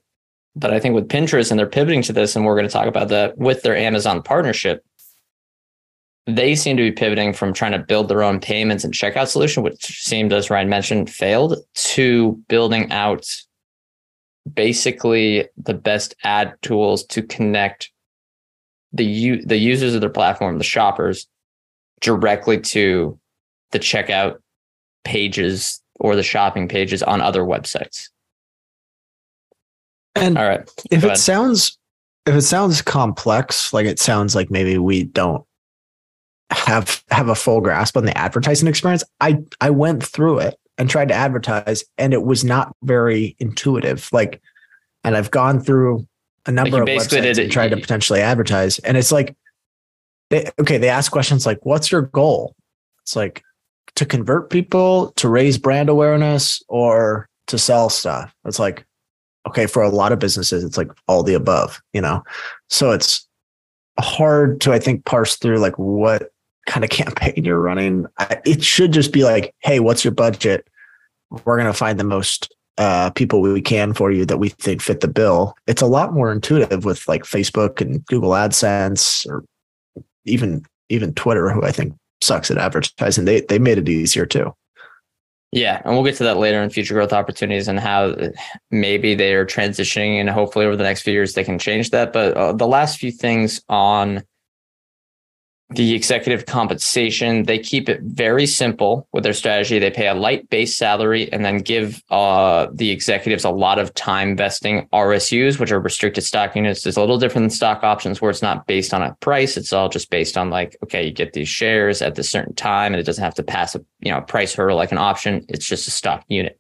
[0.57, 2.87] But I think with Pinterest, and they're pivoting to this, and we're going to talk
[2.87, 4.85] about that with their Amazon partnership.
[6.27, 9.63] They seem to be pivoting from trying to build their own payments and checkout solution,
[9.63, 13.27] which seemed, as Ryan mentioned, failed, to building out
[14.53, 17.91] basically the best ad tools to connect
[18.93, 21.27] the u- the users of their platform, the shoppers,
[22.01, 23.19] directly to
[23.73, 24.39] the checkout
[25.05, 28.09] pages or the shopping pages on other websites.
[30.15, 30.69] And All right.
[30.91, 31.19] if it ahead.
[31.19, 31.79] sounds
[32.27, 35.45] if it sounds complex, like it sounds like maybe we don't
[36.51, 39.05] have have a full grasp on the advertising experience.
[39.21, 44.09] I I went through it and tried to advertise and it was not very intuitive.
[44.13, 44.43] Like
[45.05, 46.07] and I've gone through
[46.47, 49.13] a number you of basically websites did it- and tried to potentially advertise and it's
[49.13, 49.37] like
[50.31, 52.55] they, okay, they ask questions like what's your goal?
[53.03, 53.43] It's like
[53.97, 58.33] to convert people, to raise brand awareness or to sell stuff.
[58.45, 58.87] It's like
[59.47, 62.23] okay, for a lot of businesses, it's like all the above, you know?
[62.69, 63.27] So it's
[63.99, 66.31] hard to, I think, parse through like what
[66.67, 68.07] kind of campaign you're running.
[68.19, 70.69] I, it should just be like, hey, what's your budget?
[71.31, 74.81] We're going to find the most uh, people we can for you that we think
[74.81, 75.55] fit the bill.
[75.67, 79.45] It's a lot more intuitive with like Facebook and Google AdSense or
[80.25, 83.25] even even Twitter, who I think sucks at advertising.
[83.25, 84.55] They they made it easier too.
[85.53, 88.15] Yeah, and we'll get to that later in future growth opportunities and how
[88.71, 92.13] maybe they are transitioning, and hopefully over the next few years they can change that.
[92.13, 94.23] But uh, the last few things on
[95.73, 99.79] the executive compensation, they keep it very simple with their strategy.
[99.79, 103.95] They pay a light base salary and then give uh, the executives a lot of
[103.95, 106.85] time vesting RSUs, which are restricted stock units.
[106.87, 109.57] It's a little different than stock options where it's not based on a price.
[109.57, 112.93] It's all just based on like, okay, you get these shares at this certain time
[112.93, 115.47] and it doesn't have to pass a you know a price hurdle like an option.
[115.49, 116.59] It's just a stock unit.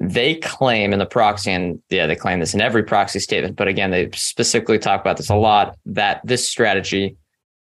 [0.00, 3.68] They claim in the proxy, and yeah, they claim this in every proxy statement, but
[3.68, 7.16] again, they specifically talk about this a lot that this strategy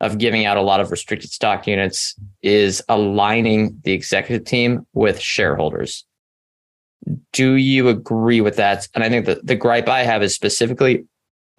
[0.01, 5.19] of giving out a lot of restricted stock units is aligning the executive team with
[5.19, 6.05] shareholders.
[7.31, 8.87] Do you agree with that?
[8.95, 11.05] And I think that the gripe I have is specifically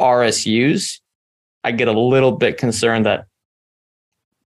[0.00, 1.00] RSUs.
[1.62, 3.26] I get a little bit concerned that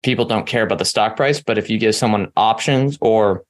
[0.02, 3.44] people don't care about the stock price, but if you give someone options or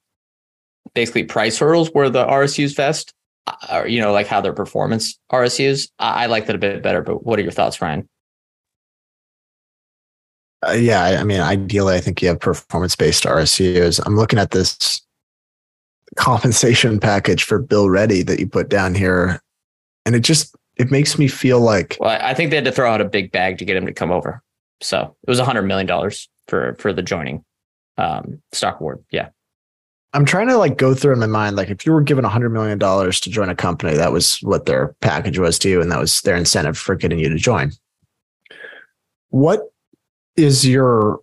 [0.94, 3.12] basically price hurdles where the RSUs vest,
[3.48, 6.84] uh, or you know, like how their performance RSUs, I, I like that a bit
[6.84, 7.02] better.
[7.02, 8.08] But what are your thoughts, Ryan?
[10.66, 14.00] Uh, yeah, I I mean, ideally, I think you have performance based RSUs.
[14.04, 15.02] I'm looking at this
[16.16, 19.40] compensation package for Bill Ready that you put down here,
[20.04, 22.90] and it just it makes me feel like Well, I think they had to throw
[22.90, 24.42] out a big bag to get him to come over.
[24.82, 27.44] So it was a hundred million dollars for for the joining
[27.98, 29.04] um, stock award.
[29.10, 29.28] Yeah,
[30.12, 32.30] I'm trying to like go through in my mind like if you were given a
[32.30, 35.80] hundred million dollars to join a company, that was what their package was to you,
[35.82, 37.72] and that was their incentive for getting you to join.
[39.28, 39.60] What
[40.36, 41.20] is your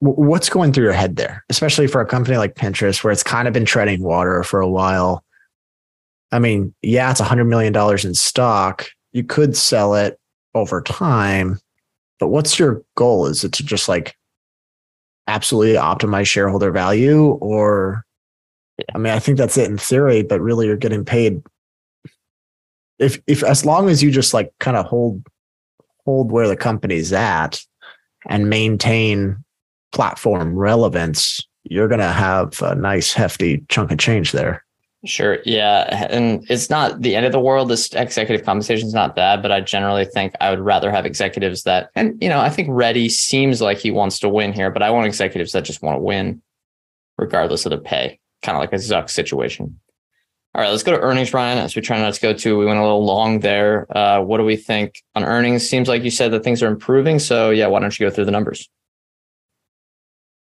[0.00, 3.46] what's going through your head there, especially for a company like Pinterest, where it's kind
[3.46, 5.24] of been treading water for a while?
[6.32, 8.88] I mean, yeah, it's a hundred million dollars in stock.
[9.12, 10.18] You could sell it
[10.54, 11.58] over time,
[12.18, 13.26] but what's your goal?
[13.26, 14.16] Is it to just like
[15.26, 18.04] absolutely optimize shareholder value or
[18.94, 21.42] I mean, I think that's it in theory, but really you're getting paid
[23.00, 25.26] if if as long as you just like kind of hold
[26.04, 27.60] hold where the company's at
[28.28, 29.42] and maintain
[29.92, 34.64] platform relevance, you're gonna have a nice hefty chunk of change there.
[35.06, 35.38] sure.
[35.46, 37.70] Yeah, and it's not the end of the world.
[37.70, 41.62] This executive compensation is not bad, but I generally think I would rather have executives
[41.62, 44.82] that, and you know, I think Ready seems like he wants to win here, but
[44.82, 46.42] I want executives that just want to win,
[47.18, 49.80] regardless of their pay, kind of like a Zuck situation.
[50.52, 51.58] All right, let's go to earnings, Ryan.
[51.58, 53.86] As we try not to go to, we went a little long there.
[53.96, 55.68] Uh, what do we think on earnings?
[55.68, 57.20] Seems like you said that things are improving.
[57.20, 58.68] So yeah, why don't you go through the numbers?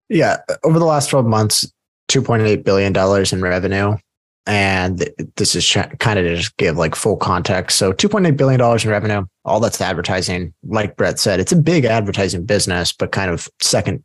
[0.09, 1.71] Yeah, over the last 12 months,
[2.09, 2.93] $2.8 billion
[3.31, 3.97] in revenue.
[4.45, 7.77] And this is kind of to just give like full context.
[7.77, 10.53] So $2.8 billion in revenue, all that's advertising.
[10.63, 14.03] Like Brett said, it's a big advertising business, but kind of second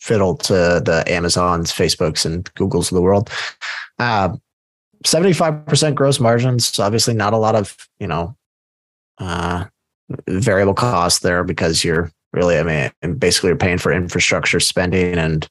[0.00, 3.28] fiddle to the Amazons, Facebooks, and Googles of the world.
[3.98, 4.36] Uh,
[5.04, 6.78] 75% gross margins.
[6.78, 8.36] Obviously, not a lot of, you know,
[9.18, 9.64] uh,
[10.28, 12.62] variable costs there because you're really, I
[13.02, 15.48] mean, basically you're paying for infrastructure spending and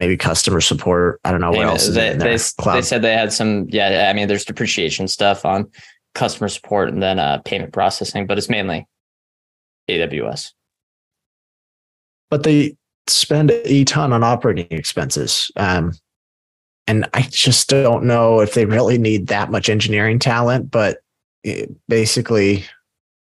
[0.00, 1.20] maybe customer support.
[1.24, 1.88] I don't know what else.
[1.88, 5.70] They, they, they, said they had some, yeah, I mean, there's depreciation stuff on
[6.14, 8.86] customer support and then uh, payment processing, but it's mainly
[9.90, 10.52] AWS.
[12.30, 15.50] But they spend a ton on operating expenses.
[15.56, 15.92] Um,
[16.86, 20.98] and I just don't know if they really need that much engineering talent, but
[21.88, 22.64] basically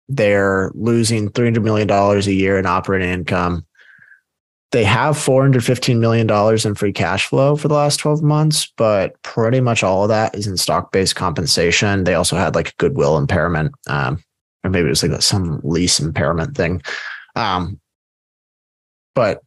[0.10, 3.66] they're losing $300 million a year in operating income.
[4.72, 6.30] They have $415 million
[6.66, 10.36] in free cash flow for the last 12 months, but pretty much all of that
[10.36, 12.04] is in stock based compensation.
[12.04, 14.24] They also had like a goodwill impairment, um,
[14.64, 16.82] or maybe it was like some lease impairment thing.
[17.36, 17.80] Um,
[19.14, 19.42] but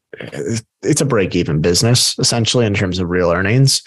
[0.82, 3.82] it's a break even business essentially in terms of real earnings.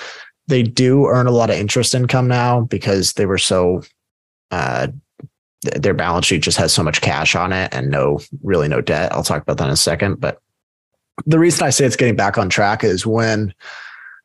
[0.48, 3.84] They do earn a lot of interest income now because they were so
[4.52, 4.88] uh,
[5.62, 9.12] their balance sheet just has so much cash on it and no really no debt.
[9.13, 10.20] I'll talk about that in a second.
[10.20, 10.42] But
[11.26, 13.54] the reason I say it's getting back on track is when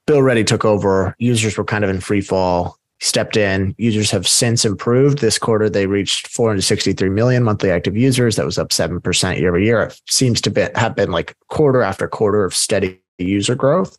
[0.07, 3.75] Bill Ready took over, users were kind of in free fall stepped in.
[3.77, 5.19] Users have since improved.
[5.19, 8.37] This quarter, they reached 463 million monthly active users.
[8.37, 9.83] That was up 7% year over year.
[9.83, 13.99] It seems to be, have been like quarter after quarter of steady user growth.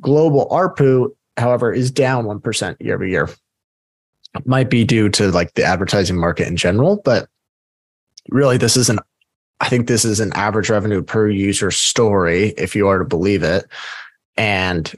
[0.00, 3.28] Global ARPU, however, is down 1% year over year.
[4.34, 7.28] It might be due to like the advertising market in general, but
[8.30, 8.98] really, this is an
[9.60, 13.42] I think this is an average revenue per user story, if you are to believe
[13.42, 13.66] it.
[14.36, 14.90] And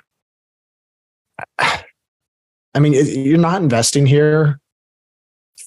[2.75, 4.61] I mean, you're not investing here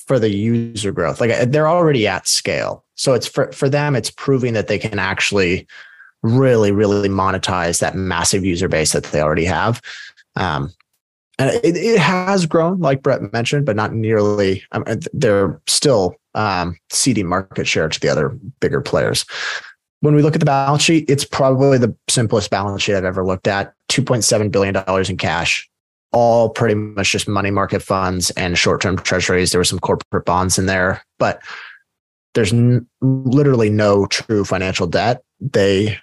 [0.08, 1.22] for the user growth.
[1.22, 2.84] Like they're already at scale.
[2.96, 5.68] So it's for, for them, it's proving that they can actually
[6.24, 9.82] really, really monetize that massive user base that they already have.
[10.36, 10.72] Um,
[11.38, 14.64] and it, it has grown, like Brett mentioned, but not nearly.
[14.72, 19.26] Um, they're still um, ceding market share to the other bigger players.
[20.00, 23.26] When we look at the balance sheet, it's probably the simplest balance sheet I've ever
[23.26, 23.74] looked at.
[23.90, 24.76] $2.7 billion
[25.10, 25.70] in cash,
[26.16, 29.52] all pretty much just money market funds and short term treasuries.
[29.52, 31.42] There were some corporate bonds in there, but
[32.34, 35.22] there's n- literally no true financial debt.
[35.42, 36.00] They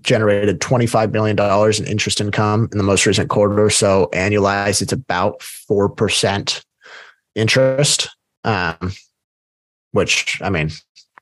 [0.00, 3.70] generated $25 million in interest income in the most recent quarter.
[3.70, 6.64] So annualized, it's about 4%
[7.36, 8.08] interest,
[8.42, 8.92] um,
[9.92, 10.70] which I mean,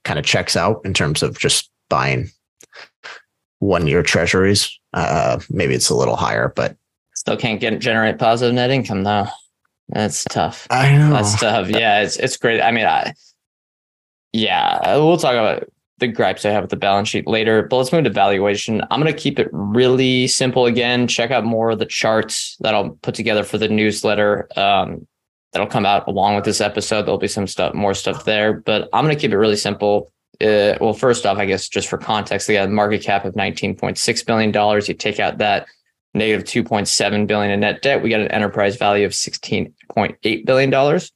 [0.05, 2.31] kind of checks out in terms of just buying
[3.59, 4.79] one year treasuries.
[4.95, 6.77] Uh, maybe it's a little higher, but
[7.23, 9.29] Still can't get generate positive net income though.
[9.91, 10.67] That's tough.
[10.71, 11.13] I know.
[11.13, 11.69] That's tough.
[11.69, 12.61] Yeah, it's it's great.
[12.61, 13.15] I mean, I
[14.33, 17.93] yeah, we'll talk about the gripes I have with the balance sheet later, but let's
[17.93, 18.83] move to valuation.
[18.91, 21.07] I'm going to keep it really simple again.
[21.07, 24.49] Check out more of the charts that I'll put together for the newsletter.
[24.57, 25.07] Um,
[25.53, 27.03] that'll come out along with this episode.
[27.03, 30.11] There'll be some stuff, more stuff there, but I'm going to keep it really simple.
[30.41, 33.35] Uh, well, first off, I guess just for context, they got a market cap of
[33.35, 34.83] $19.6 billion.
[34.89, 35.69] You take out that
[36.15, 38.03] negative 2.7 billion in net debt.
[38.03, 41.13] We got an enterprise value of 16.8 billion dollars.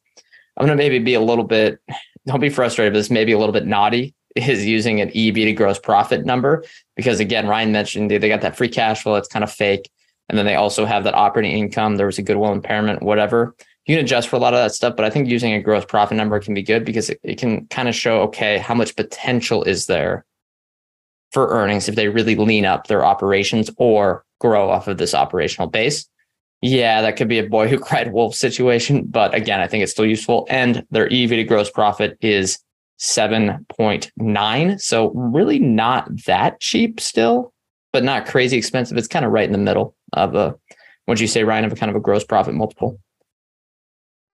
[0.56, 1.80] I'm going to maybe be a little bit,
[2.26, 5.34] don't be frustrated, but this may be a little bit naughty is using an EV
[5.34, 6.62] to gross profit number
[6.94, 9.14] because again, Ryan mentioned they got that free cash flow.
[9.14, 9.90] It's kind of fake.
[10.28, 11.96] And then they also have that operating income.
[11.96, 13.54] There was a goodwill impairment, whatever.
[13.86, 15.84] You can adjust for a lot of that stuff, but I think using a gross
[15.84, 18.96] profit number can be good because it, it can kind of show, okay, how much
[18.96, 20.24] potential is there
[21.30, 25.68] for earnings if they really lean up their operations or grow off of this operational
[25.68, 26.08] base.
[26.62, 29.92] Yeah, that could be a boy who cried wolf situation, but again, I think it's
[29.92, 30.46] still useful.
[30.50, 32.58] And their EV to gross profit is
[32.98, 34.80] 7.9.
[34.80, 37.52] So really not that cheap still,
[37.92, 38.96] but not crazy expensive.
[38.96, 40.58] It's kind of right in the middle of a, what
[41.06, 42.98] would you say, Ryan, of a kind of a gross profit multiple?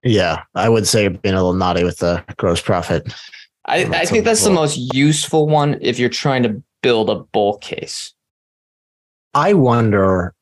[0.04, 3.12] Yeah, I would say being a little naughty with the gross profit.
[3.66, 7.58] I, I think that's the most useful one if you're trying to build a bull
[7.58, 8.12] case.
[9.34, 10.34] I wonder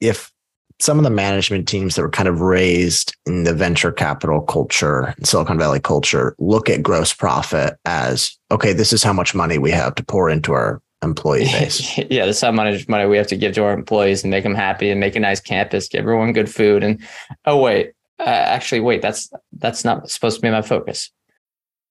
[0.00, 0.32] if
[0.80, 5.14] some of the management teams that were kind of raised in the venture capital culture,
[5.22, 9.70] Silicon Valley culture, look at gross profit as okay, this is how much money we
[9.70, 11.98] have to pour into our employee base.
[12.10, 14.54] yeah, that's how much money we have to give to our employees and make them
[14.54, 16.82] happy and make a nice campus, give everyone good food.
[16.82, 17.00] And
[17.44, 21.10] oh wait, uh, actually, wait, that's that's not supposed to be my focus.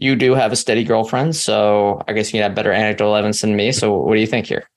[0.00, 3.56] You do have a steady girlfriend, so I guess you have better anecdotal evidence than
[3.56, 3.72] me.
[3.72, 4.68] So what do you think here?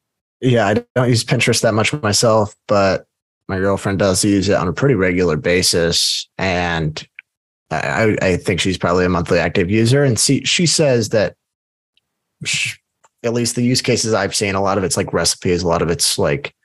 [0.41, 3.05] Yeah, I don't use Pinterest that much myself, but
[3.47, 7.07] my girlfriend does use it on a pretty regular basis, and
[7.69, 10.03] I, I think she's probably a monthly active user.
[10.03, 11.35] And see, she says that,
[12.43, 12.77] sh
[13.23, 15.83] at least the use cases I've seen, a lot of it's like recipes, a lot
[15.83, 16.55] of it's like,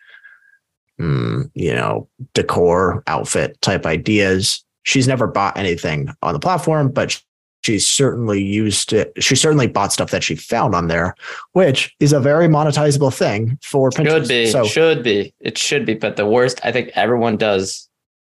[0.99, 4.65] mm, you know, decor, outfit type ideas.
[4.85, 7.23] She's never bought anything on the platform, but
[7.67, 9.13] she's certainly used it.
[9.19, 11.17] She certainly bought stuff that she found on there,
[11.53, 14.11] which is a very monetizable thing for Pinterest.
[14.11, 15.95] Should be, So should be, it should be.
[15.95, 17.89] But the worst, I think everyone does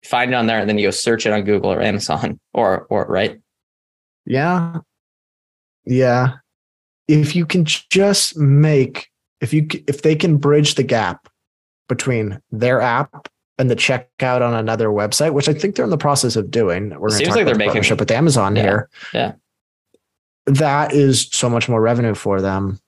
[0.03, 2.88] find it on there, and then you go search it on Google or Amazon or
[2.89, 3.39] or right.
[4.25, 4.77] yeah,
[5.86, 6.38] yeah.
[7.07, 9.09] If you can just make,
[9.41, 11.30] if you if they can bridge the gap
[11.88, 13.27] between their app
[13.60, 16.89] and the checkout on another website, which I think they're in the process of doing.
[16.91, 18.89] We're going to Seems talk like about the making- partnership with Amazon Yeah, here.
[19.14, 19.34] yeah.
[20.47, 22.80] that is so much more revenue for them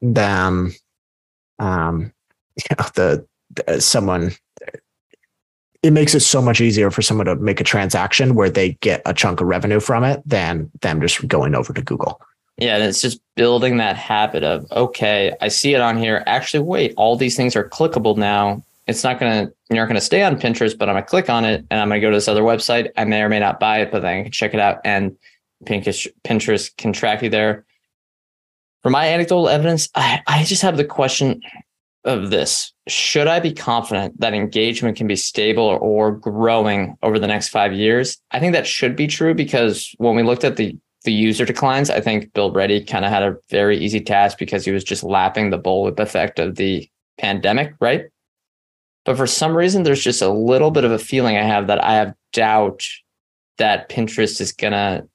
[0.00, 0.70] than,
[1.58, 2.12] um,
[2.56, 3.26] you know, the,
[3.66, 4.32] the someone.
[5.82, 9.00] It makes it so much easier for someone to make a transaction where they get
[9.06, 12.20] a chunk of revenue from it than them just going over to Google.
[12.58, 16.22] Yeah, and it's just building that habit of okay, I see it on here.
[16.26, 18.62] Actually, wait, all these things are clickable now.
[18.90, 21.64] It's not gonna you're not gonna stay on Pinterest, but I'm gonna click on it
[21.70, 22.90] and I'm gonna go to this other website.
[22.96, 25.16] I may or may not buy it, but then I can check it out and
[25.64, 27.64] Pinterest can track you there.
[28.82, 31.42] For my anecdotal evidence, I, I just have the question
[32.04, 32.72] of this.
[32.88, 37.48] Should I be confident that engagement can be stable or, or growing over the next
[37.48, 38.18] five years?
[38.30, 41.88] I think that should be true because when we looked at the the user declines,
[41.88, 45.02] I think Bill Ready kind of had a very easy task because he was just
[45.02, 48.04] lapping the bullwhip effect of the pandemic, right?
[49.04, 51.82] But for some reason, there's just a little bit of a feeling I have that
[51.82, 52.84] I have doubt
[53.58, 55.06] that Pinterest is gonna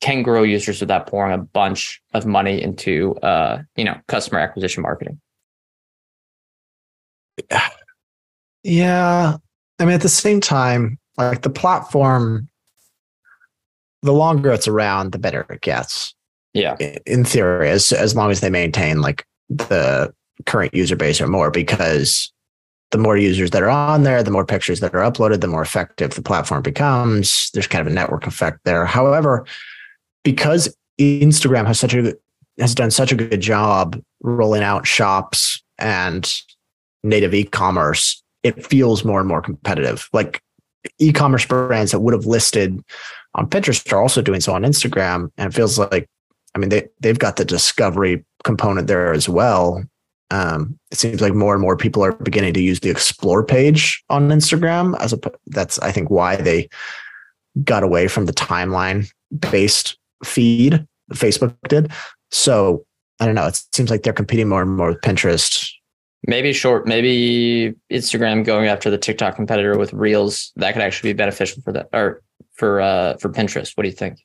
[0.00, 4.82] can grow users without pouring a bunch of money into uh, you know, customer acquisition
[4.82, 5.20] marketing.
[8.62, 9.36] Yeah.
[9.78, 12.48] I mean, at the same time, like the platform,
[14.02, 16.14] the longer it's around, the better it gets.
[16.52, 16.76] Yeah.
[17.06, 20.12] In theory, as as long as they maintain like the
[20.46, 22.32] current user base or more, because
[22.92, 25.62] the more users that are on there, the more pictures that are uploaded, the more
[25.62, 27.50] effective the platform becomes.
[27.50, 28.86] There's kind of a network effect there.
[28.86, 29.44] However,
[30.22, 32.14] because Instagram has such a
[32.58, 36.32] has done such a good job rolling out shops and
[37.02, 40.08] native e-commerce, it feels more and more competitive.
[40.12, 40.40] Like
[40.98, 42.82] e-commerce brands that would have listed
[43.34, 46.08] on Pinterest are also doing so on Instagram, and it feels like,
[46.54, 49.84] I mean, they they've got the discovery component there as well.
[50.30, 54.02] Um, it seems like more and more people are beginning to use the explore page
[54.10, 56.68] on Instagram as a that's I think why they
[57.62, 61.92] got away from the timeline based feed Facebook did.
[62.30, 62.84] So
[63.20, 63.46] I don't know.
[63.46, 65.70] It seems like they're competing more and more with Pinterest.
[66.26, 71.16] Maybe short, maybe Instagram going after the TikTok competitor with Reels, that could actually be
[71.16, 72.22] beneficial for that or
[72.52, 73.76] for uh for Pinterest.
[73.76, 74.18] What do you think?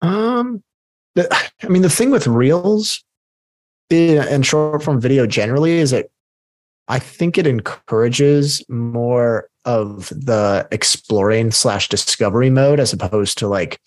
[0.00, 0.62] Um,
[1.14, 1.32] the,
[1.62, 3.04] I mean, the thing with Reels
[3.94, 6.10] eh, and short form video generally is that
[6.88, 13.80] I think it encourages more of the exploring slash discovery mode as opposed to like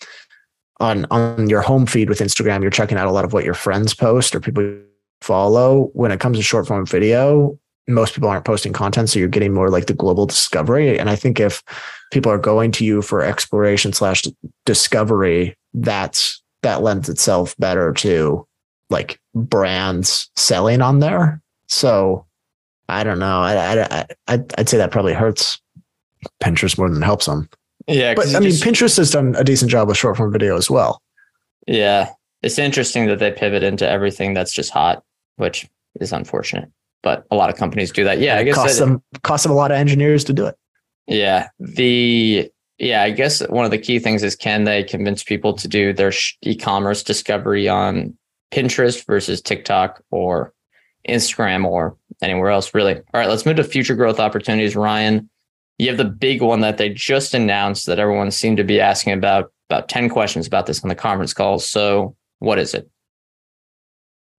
[0.80, 3.54] on on your home feed with Instagram, you're checking out a lot of what your
[3.54, 4.80] friends post or people
[5.20, 5.90] follow.
[5.92, 9.54] When it comes to short form video, most people aren't posting content, so you're getting
[9.54, 10.98] more like the global discovery.
[10.98, 11.62] And I think if
[12.12, 14.24] people are going to you for exploration slash
[14.66, 18.46] discovery, that's that lends itself better to
[18.90, 21.40] like brands selling on there.
[21.66, 22.26] So
[22.88, 23.40] I don't know.
[23.40, 25.60] I, I, I I'd say that probably hurts
[26.42, 27.48] Pinterest more than helps them.
[27.86, 30.56] Yeah, But I mean, just, Pinterest has done a decent job with short form video
[30.56, 31.00] as well.
[31.66, 32.10] Yeah,
[32.42, 35.02] it's interesting that they pivot into everything that's just hot,
[35.36, 35.66] which
[36.00, 36.70] is unfortunate.
[37.02, 38.18] But a lot of companies do that.
[38.18, 40.56] Yeah, I guess costs them costs them a lot of engineers to do it.
[41.06, 45.52] Yeah, the yeah, I guess one of the key things is can they convince people
[45.54, 46.12] to do their
[46.42, 48.16] e-commerce discovery on
[48.52, 50.52] Pinterest versus TikTok or
[51.08, 52.96] Instagram or anywhere else, really.
[52.96, 54.76] All right, let's move to future growth opportunities.
[54.76, 55.28] Ryan,
[55.78, 59.12] you have the big one that they just announced that everyone seemed to be asking
[59.12, 61.58] about, about 10 questions about this on the conference call.
[61.58, 62.88] So, what is it?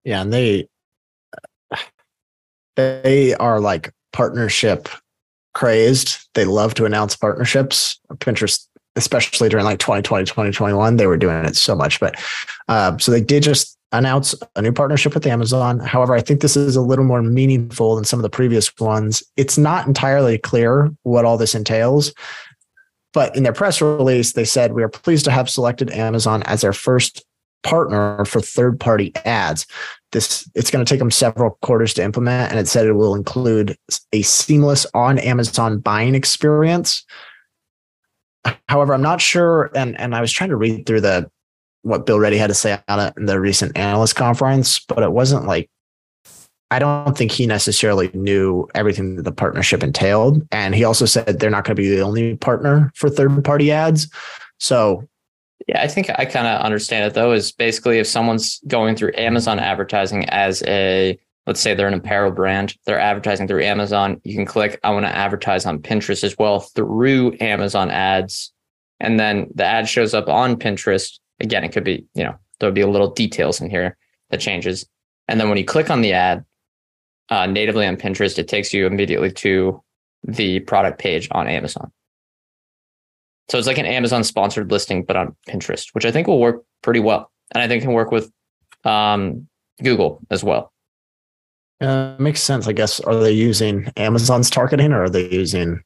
[0.04, 0.68] Yeah, and they
[2.76, 4.88] they are like partnership
[5.54, 6.30] crazed.
[6.34, 8.00] They love to announce partnerships.
[8.16, 12.00] Pinterest, especially during like 2020, 2021, they were doing it so much.
[12.00, 12.16] But
[12.70, 15.80] uh, so they did just announce a new partnership with Amazon.
[15.80, 19.24] However, I think this is a little more meaningful than some of the previous ones.
[19.36, 22.14] It's not entirely clear what all this entails.
[23.14, 26.62] But in their press release, they said, We are pleased to have selected Amazon as
[26.62, 27.26] their first
[27.64, 29.66] partner for third party ads.
[30.12, 33.16] This it's going to take them several quarters to implement, and it said it will
[33.16, 33.76] include
[34.14, 37.04] a seamless on Amazon buying experience.
[38.68, 41.30] However, I'm not sure, and and I was trying to read through the
[41.84, 45.12] what Bill Ready had to say on it in the recent analyst conference, but it
[45.12, 45.70] wasn't like
[46.72, 50.48] I don't think he necessarily knew everything that the partnership entailed.
[50.52, 53.72] And he also said they're not going to be the only partner for third party
[53.72, 54.08] ads.
[54.60, 55.08] So,
[55.68, 57.32] yeah, I think I kind of understand it though.
[57.32, 61.18] Is basically if someone's going through Amazon advertising as a,
[61.48, 65.06] let's say they're an apparel brand, they're advertising through Amazon, you can click, I want
[65.06, 68.54] to advertise on Pinterest as well through Amazon ads.
[69.00, 72.74] And then the ad shows up on Pinterest Again, it could be, you know, there'll
[72.76, 73.98] be a little details in here
[74.30, 74.88] that changes.
[75.28, 76.46] And then when you click on the ad
[77.30, 79.82] uh, natively on Pinterest, it takes you immediately to
[80.24, 81.92] the product page on Amazon.
[83.50, 86.64] So it's like an Amazon sponsored listing, but on Pinterest, which I think will work
[86.84, 87.32] pretty well.
[87.52, 88.32] And I think can work with
[88.84, 89.48] um,
[89.82, 90.72] Google as well.
[91.82, 92.68] Uh, makes sense.
[92.68, 93.00] I guess.
[93.00, 95.82] Are they using Amazon's targeting or are they using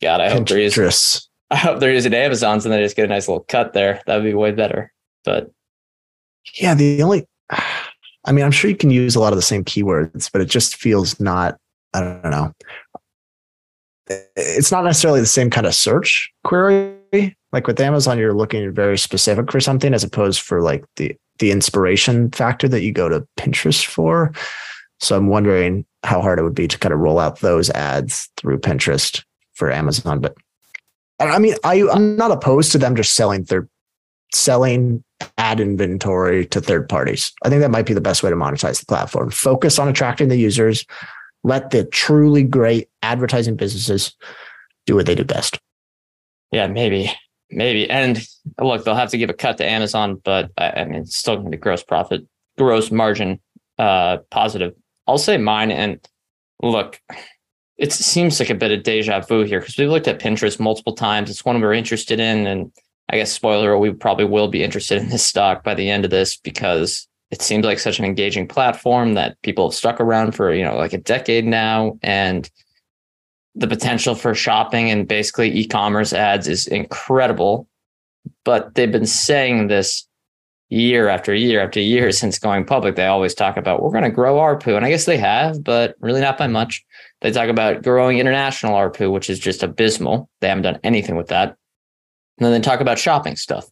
[0.00, 0.32] God, I Pinterest.
[0.32, 0.84] hope they're using
[1.50, 4.02] I hope they're using Amazon's and they just get a nice little cut there.
[4.06, 4.92] That would be way better.
[5.24, 5.50] But
[6.54, 9.64] yeah, the only, I mean, I'm sure you can use a lot of the same
[9.64, 11.56] keywords, but it just feels not,
[11.94, 12.52] I don't know.
[14.36, 17.36] It's not necessarily the same kind of search query.
[17.52, 21.50] Like with Amazon, you're looking very specific for something as opposed for like the, the
[21.50, 24.32] inspiration factor that you go to Pinterest for.
[25.00, 28.28] So I'm wondering how hard it would be to kind of roll out those ads
[28.36, 29.24] through Pinterest
[29.54, 30.20] for Amazon.
[30.20, 30.36] But
[31.20, 33.68] I mean, I, I'm not opposed to them just selling third,
[34.32, 35.02] selling
[35.36, 37.32] ad inventory to third parties.
[37.42, 39.30] I think that might be the best way to monetize the platform.
[39.30, 40.84] Focus on attracting the users.
[41.44, 44.14] Let the truly great advertising businesses
[44.86, 45.58] do what they do best.
[46.52, 47.12] Yeah, maybe,
[47.50, 47.88] maybe.
[47.90, 48.20] And
[48.60, 51.46] look, they'll have to give a cut to Amazon, but I mean, it's still going
[51.46, 53.40] to be gross profit, gross margin
[53.78, 54.74] uh, positive.
[55.06, 55.70] I'll say mine.
[55.70, 56.06] And
[56.62, 57.00] look,
[57.78, 60.94] it seems like a bit of deja vu here because we've looked at Pinterest multiple
[60.94, 61.30] times.
[61.30, 62.46] It's one we're interested in.
[62.46, 62.72] And
[63.08, 66.10] I guess, spoiler, we probably will be interested in this stock by the end of
[66.10, 70.52] this because it seems like such an engaging platform that people have stuck around for,
[70.52, 71.96] you know, like a decade now.
[72.02, 72.50] And
[73.54, 77.68] the potential for shopping and basically e commerce ads is incredible.
[78.44, 80.04] But they've been saying this
[80.68, 82.96] year after year after year since going public.
[82.96, 84.76] They always talk about we're going to grow ARPU.
[84.76, 86.84] And I guess they have, but really not by much.
[87.20, 90.28] They talk about growing international ARPU, which is just abysmal.
[90.40, 91.56] They haven't done anything with that.
[92.38, 93.68] And then they talk about shopping stuff.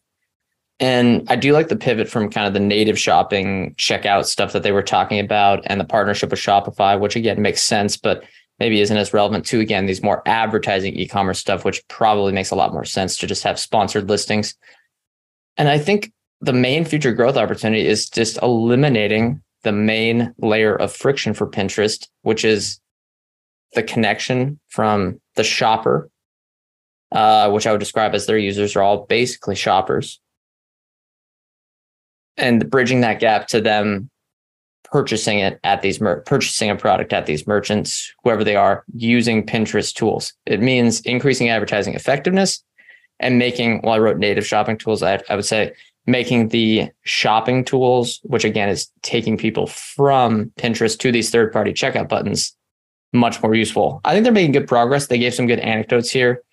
[0.79, 4.63] And I do like the pivot from kind of the native shopping checkout stuff that
[4.63, 8.23] they were talking about and the partnership with Shopify, which again makes sense, but
[8.59, 12.55] maybe isn't as relevant to again these more advertising e-commerce stuff, which probably makes a
[12.55, 14.55] lot more sense to just have sponsored listings.
[15.57, 20.93] And I think the main future growth opportunity is just eliminating the main layer of
[20.93, 22.79] friction for Pinterest, which is
[23.73, 26.09] the connection from the shopper,
[27.11, 30.19] uh, which I would describe as their users are all basically shoppers,
[32.37, 34.09] and bridging that gap to them
[34.91, 39.45] purchasing it at these mer- purchasing a product at these merchants, whoever they are, using
[39.45, 40.33] Pinterest tools.
[40.45, 42.63] It means increasing advertising effectiveness
[43.19, 43.81] and making.
[43.83, 45.03] Well, I wrote native shopping tools.
[45.03, 45.73] I, I would say
[46.05, 51.73] making the shopping tools, which again is taking people from Pinterest to these third party
[51.73, 52.55] checkout buttons,
[53.13, 54.01] much more useful.
[54.05, 55.07] I think they're making good progress.
[55.07, 56.43] They gave some good anecdotes here.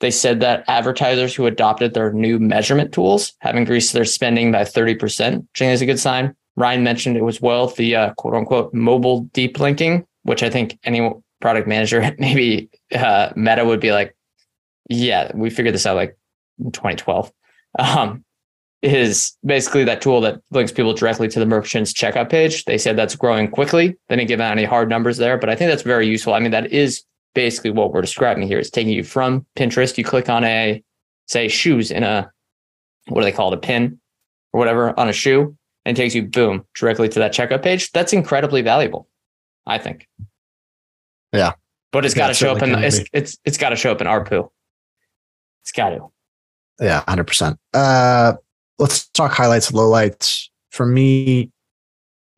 [0.00, 4.62] They said that advertisers who adopted their new measurement tools have increased their spending by
[4.62, 6.34] 30%, which is a good sign.
[6.56, 10.78] Ryan mentioned it was well the uh, quote unquote mobile deep linking, which I think
[10.84, 11.08] any
[11.40, 14.16] product manager, maybe uh, Meta would be like,
[14.88, 16.18] yeah, we figured this out like
[16.58, 17.32] in 2012.
[17.78, 18.24] Um,
[18.82, 22.64] is basically that tool that links people directly to the merchant's checkout page.
[22.64, 23.96] They said that's growing quickly.
[24.08, 26.34] They didn't give out any hard numbers there, but I think that's very useful.
[26.34, 27.04] I mean, that is
[27.34, 29.96] basically what we're describing here is taking you from Pinterest.
[29.96, 30.82] You click on a,
[31.26, 32.30] say, shoes in a,
[33.06, 34.00] what do they call it, a pin
[34.52, 37.90] or whatever on a shoe and takes you, boom, directly to that checkout page.
[37.92, 39.08] That's incredibly valuable,
[39.66, 40.08] I think.
[41.32, 41.52] Yeah.
[41.92, 44.06] But it's got to show up in, it's, it's, it's got to show up in
[44.06, 44.50] ARPU.
[45.62, 46.08] It's got to.
[46.80, 47.60] Yeah, hundred percent.
[47.72, 48.34] Uh,
[48.78, 50.48] let's talk highlights, lowlights.
[50.70, 51.50] For me,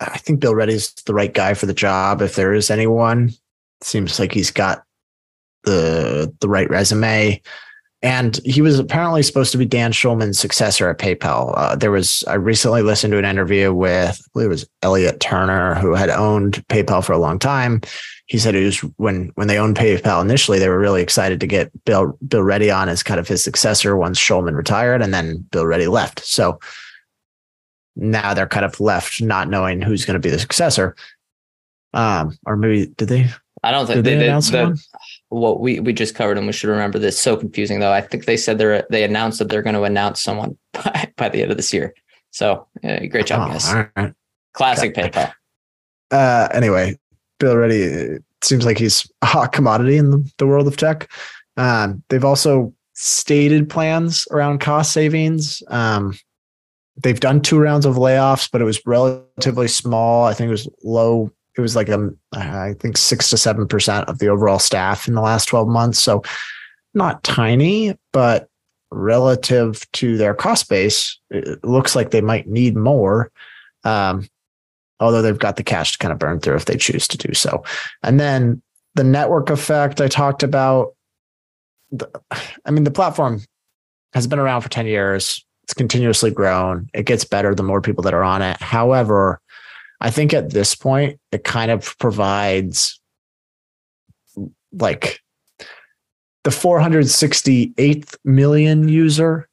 [0.01, 2.21] I think Bill Ready's the right guy for the job.
[2.21, 3.31] If there is anyone,
[3.81, 4.83] seems like he's got
[5.65, 7.41] the the right resume.
[8.03, 11.55] And he was apparently supposed to be Dan Schulman's successor at PayPal.
[11.57, 15.21] Uh, there was I recently listened to an interview with I believe it was Elliot
[15.21, 17.81] Turner, who had owned PayPal for a long time.
[18.27, 21.47] He said it was when when they owned PayPal initially, they were really excited to
[21.47, 25.39] get Bill Bill Ready on as kind of his successor once Schulman retired, and then
[25.51, 26.21] Bill Ready left.
[26.25, 26.59] So
[27.97, 30.97] now they're kind of left not knowing who's going to be the successor.
[31.93, 33.27] Um, or maybe did they?
[33.63, 34.79] I don't think Did they, they, they, announce the-
[35.31, 37.19] well, we we just covered and we should remember this.
[37.19, 37.93] So confusing though.
[37.93, 41.29] I think they said they're they announced that they're going to announce someone by, by
[41.29, 41.95] the end of this year.
[42.31, 43.69] So uh, great job, Oh, guys.
[43.73, 44.13] all right.
[44.55, 45.09] Classic Okay.
[45.11, 45.33] PayPal.
[46.11, 46.99] uh, anyway,
[47.45, 51.11] It seems like he's a hot commodity in the, the world of tech.
[51.57, 55.63] Um, they've also stated plans around cost savings.
[55.69, 56.19] Um,
[57.03, 60.25] they've done two rounds of layoffs, but it was relatively small.
[60.25, 61.31] I think it was low.
[61.57, 65.15] It was like um, I think six to seven percent of the overall staff in
[65.15, 65.99] the last twelve months.
[65.99, 66.23] So
[66.95, 68.49] not tiny, but
[68.91, 73.31] relative to their cost base, it looks like they might need more.
[73.83, 74.29] Um,
[75.01, 77.35] although they've got the cash to kind of burn through if they choose to do
[77.35, 77.63] so.
[78.03, 78.63] And then
[78.95, 80.95] the network effect I talked about.
[81.91, 82.09] The,
[82.65, 83.41] I mean, the platform
[84.13, 85.45] has been around for 10 years.
[85.65, 86.89] It's continuously grown.
[86.95, 88.61] It gets better the more people that are on it.
[88.61, 89.41] However,
[90.01, 93.01] I think at this point, it kind of provides
[94.73, 95.21] like
[96.45, 99.49] the 468th million user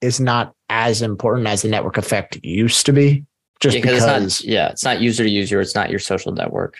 [0.00, 3.24] is not as important as the network effect used to be.
[3.60, 5.98] Just Yeah, 'cause because it's not yeah, it's not user to user, it's not your
[5.98, 6.78] social network.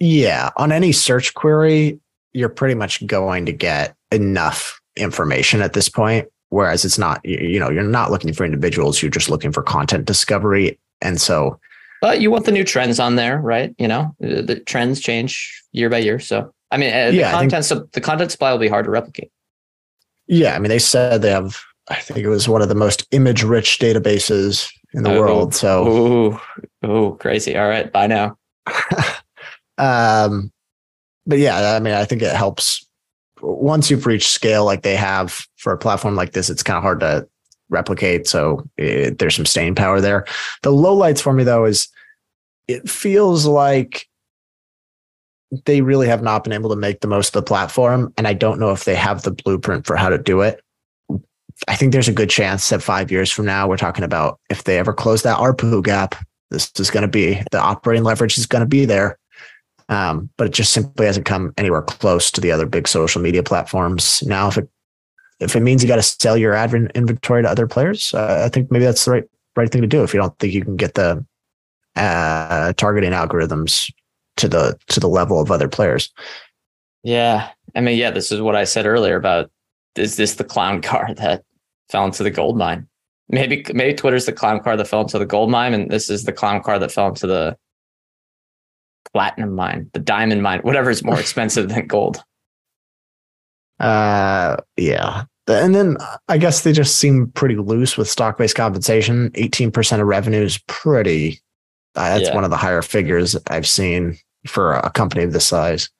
[0.00, 1.98] Yeah, on any search query,
[2.32, 6.28] you're pretty much going to get enough information at this point.
[6.50, 10.04] Whereas it's not, you know, you're not looking for individuals, you're just looking for content
[10.04, 10.78] discovery.
[11.00, 11.58] And so,
[12.00, 13.74] But you want the new trends on there, right?
[13.78, 16.18] You know, the, the trends change year by year.
[16.20, 18.84] So I mean, uh, the Yeah, I think- content the content supply will be hard
[18.86, 19.30] to replicate.
[20.26, 21.56] yeah, I mean, they said they have,
[21.88, 25.54] I think it was one of the most image rich databases in the Oh, world.
[25.54, 26.40] So,
[26.82, 27.56] oh, ooh, crazy.
[27.56, 28.38] All right, bye now.
[29.78, 30.50] um,
[31.26, 32.86] but yeah, I mean, I think it helps
[33.42, 36.48] once you've reached scale like they have for a platform like this.
[36.48, 37.28] It's kind of hard to
[37.68, 38.26] replicate.
[38.26, 40.24] So it, there's some staying power there.
[40.62, 41.88] The lowlights for me though is
[42.68, 44.08] it feels like
[45.66, 48.32] they really have not been able to make the most of the platform, and I
[48.32, 50.60] don't know if they have the blueprint for how to do it.
[51.68, 54.64] I think there's a good chance that five years from now, we're talking about if
[54.64, 56.14] they ever close that ARPU gap,
[56.50, 59.18] this is going to be the operating leverage is going to be there.
[59.88, 63.42] Um, but it just simply hasn't come anywhere close to the other big social media
[63.42, 64.22] platforms.
[64.26, 64.68] Now, if it
[65.40, 68.48] if it means you got to sell your ad inventory to other players, uh, I
[68.48, 69.24] think maybe that's the right
[69.56, 70.02] right thing to do.
[70.02, 71.24] If you don't think you can get the
[71.96, 73.92] uh, targeting algorithms
[74.38, 76.12] to the to the level of other players,
[77.02, 77.50] Yeah.
[77.74, 79.50] I mean, yeah, this is what I said earlier about
[79.96, 81.42] is this the clown car that
[81.90, 82.86] fell into the gold mine?
[83.28, 86.24] Maybe maybe Twitter's the clown car that fell into the gold mine, and this is
[86.24, 87.56] the clown car that fell into the
[89.12, 92.22] platinum mine, the diamond mine, whatever is more expensive than gold.
[93.80, 95.24] uh, yeah.
[95.46, 95.96] And then
[96.28, 99.30] I guess they just seem pretty loose with stock based compensation.
[99.34, 101.40] Eighteen percent of revenue is pretty.
[101.94, 102.34] Uh, that's Yeah.
[102.34, 104.16] one of the higher figures I've seen
[104.46, 105.90] for a company of this size.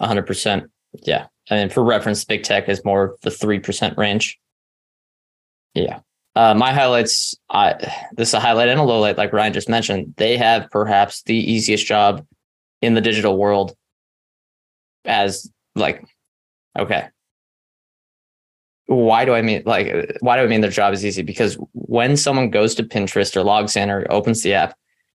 [0.00, 0.70] hundred percent.
[1.02, 1.26] Yeah.
[1.50, 4.38] And for reference, big tech is more of the three percent range.
[5.74, 6.00] Yeah.
[6.36, 7.74] Uh, my highlights, I
[8.12, 10.14] this is a highlight and a low light, like Ryan just mentioned.
[10.16, 12.24] They have perhaps the easiest job
[12.80, 13.76] in the digital world
[15.04, 16.04] as like,
[16.78, 17.08] okay.
[18.86, 21.22] Why do I mean like why do I mean their job is easy?
[21.22, 24.76] Because when someone goes to Pinterest or logs in or opens the app,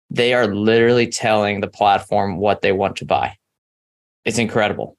[0.10, 3.38] they are literally telling the platform what they want to buy.
[4.26, 4.98] It's incredible.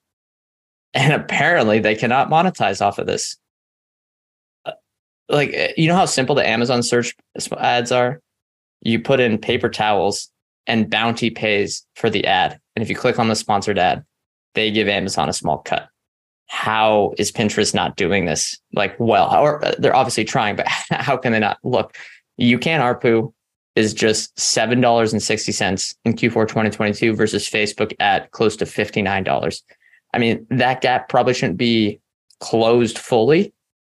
[0.95, 3.37] And apparently they cannot monetize off of this.
[4.65, 4.73] Uh,
[5.29, 7.15] Like, uh, you know how simple the Amazon search
[7.59, 8.21] ads are?
[8.87, 10.31] you put in paper towels
[10.67, 12.61] and Bounty pays for the ad.
[12.77, 14.05] And if you click on the sponsored ad,
[14.55, 15.89] they give Amazon a small cut.
[16.49, 19.35] How is Pinterest not doing this like well?
[19.35, 21.97] Or uh, they're obviously trying, but how can they not look?
[22.37, 23.33] you can ARPU
[23.77, 29.63] is just $7.60 in Q4 2022 versus Facebook at close to $59.
[30.15, 32.01] I mean, that gap probably shouldn't be
[32.41, 33.53] closed fully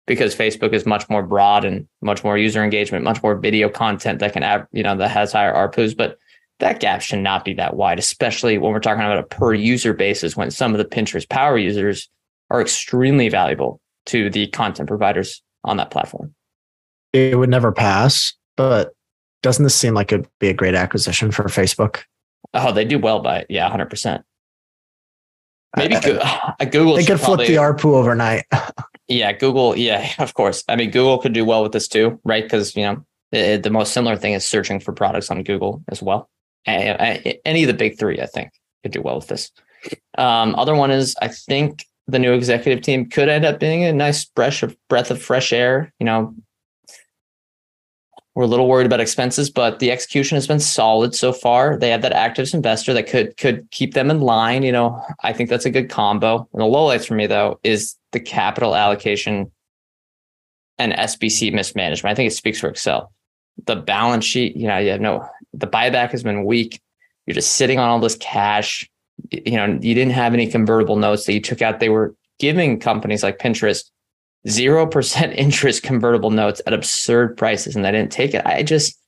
[0.08, 4.20] because Facebook is much more broad and much more user engagement, much more video content
[4.20, 5.96] that can have, you know, that has higher ARPUs.
[5.96, 6.18] But
[6.60, 9.94] that gap should not be that wide, especially when we're talking about a per user
[9.94, 12.10] basis when some of the Pinterest power users
[12.50, 16.34] are extremely valuable to the content providers on that platform.
[17.14, 18.94] It would never pass, but
[19.44, 22.04] doesn't this seem like it'd be a great acquisition for Facebook?
[22.54, 23.48] Oh, they do well by it.
[23.50, 24.24] Yeah, 100%.
[25.78, 26.96] Maybe uh, Google.
[26.96, 28.46] They could flip the ARPU overnight.
[29.08, 29.78] yeah, Google.
[29.78, 30.64] Yeah, of course.
[30.68, 32.44] I mean, Google could do well with this too, right?
[32.44, 36.02] Because, you know, it, the most similar thing is searching for products on Google as
[36.02, 36.30] well.
[36.66, 38.52] Any of the big three, I think,
[38.84, 39.52] could do well with this.
[40.18, 43.94] Um, other one is I think the new executive team could end up being a
[43.94, 45.94] nice breath of breath of fresh air.
[46.00, 46.36] You know,
[48.38, 51.76] we're a little worried about expenses, but the execution has been solid so far.
[51.76, 54.62] They have that active investor that could could keep them in line.
[54.62, 56.48] You know, I think that's a good combo.
[56.54, 59.52] And the lowlights for me though is the capital allocation
[60.78, 62.12] and SBC mismanagement.
[62.12, 63.12] I think it speaks for Excel.
[63.66, 66.80] The balance sheet, you know, you have no the buyback has been weak.
[67.26, 68.88] You're just sitting on all this cash.
[69.32, 71.80] You know, you didn't have any convertible notes that you took out.
[71.80, 73.90] They were giving companies like Pinterest
[74.48, 78.46] 0% interest convertible notes at absurd prices and they didn't take it.
[78.46, 79.00] I just,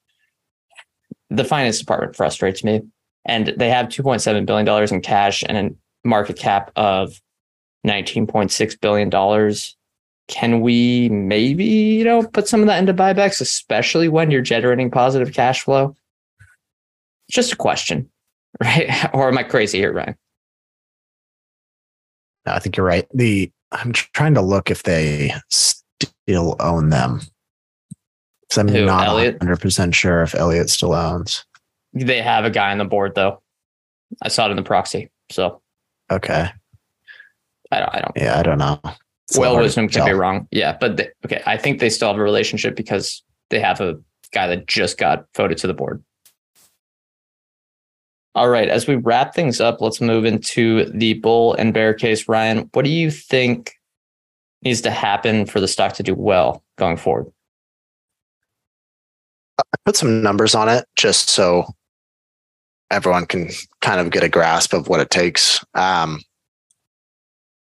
[1.30, 2.82] the finance department frustrates me.
[3.26, 7.20] And they have $2.7 billion in cash and a market cap of
[7.86, 9.54] $19.6 billion.
[10.28, 14.90] Can we maybe, you know, put some of that into buybacks, especially when you're generating
[14.90, 15.96] positive cash flow?
[17.30, 18.10] Just a question,
[18.62, 19.14] right?
[19.14, 20.16] or am I crazy here, Ryan?
[22.46, 23.08] No, I think you're right.
[23.14, 27.22] The I'm trying to look if they still own them.
[28.42, 31.46] Because I'm Who, not 100 percent sure if Elliott still owns.
[31.94, 33.42] They have a guy on the board though.
[34.24, 35.10] I saw it in the proxy.
[35.32, 35.62] So
[36.12, 36.50] okay.
[37.72, 37.96] I don't.
[37.96, 38.12] I don't.
[38.16, 38.80] Yeah, I don't know.
[39.28, 40.48] It's well, wisdom can be wrong.
[40.50, 44.00] Yeah, but they, okay, I think they still have a relationship because they have a
[44.34, 46.04] guy that just got voted to the board.
[48.40, 48.70] All right.
[48.70, 52.30] As we wrap things up, let's move into the bull and bear case.
[52.30, 53.74] Ryan, what do you think
[54.64, 57.30] needs to happen for the stock to do well going forward?
[59.60, 61.66] I put some numbers on it just so
[62.90, 63.50] everyone can
[63.82, 65.62] kind of get a grasp of what it takes.
[65.74, 66.22] Um,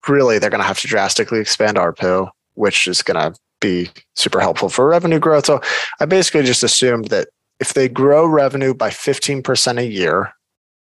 [0.10, 4.42] really, they're going to have to drastically expand ARPU, which is going to be super
[4.42, 5.46] helpful for revenue growth.
[5.46, 5.62] So
[6.02, 7.30] I basically just assumed that
[7.62, 10.34] if they grow revenue by 15% a year,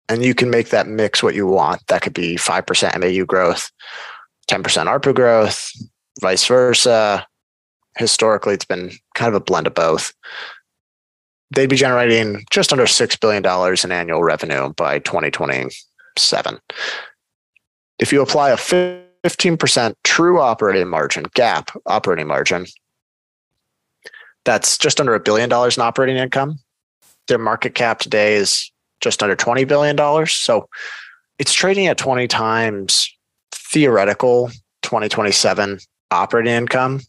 [0.08, 1.86] and you can make that mix what you want.
[1.88, 3.70] That could be 5% MAU growth,
[4.50, 5.70] 10% ARPU growth,
[6.20, 7.26] vice versa.
[7.96, 10.12] Historically, it's been kind of a blend of both.
[11.50, 13.44] They'd be generating just under $6 billion
[13.84, 16.58] in annual revenue by 2027.
[17.98, 22.66] If you apply a 15% true operating margin, GAAP operating margin,
[24.44, 26.58] that's just under a billion dollars in operating income.
[27.26, 28.70] Their market cap today is
[29.00, 30.26] just under $20 billion.
[30.26, 30.68] So
[31.38, 33.10] it's trading at 20 times
[33.52, 34.48] theoretical
[34.82, 35.78] 2027
[36.10, 37.00] operating income.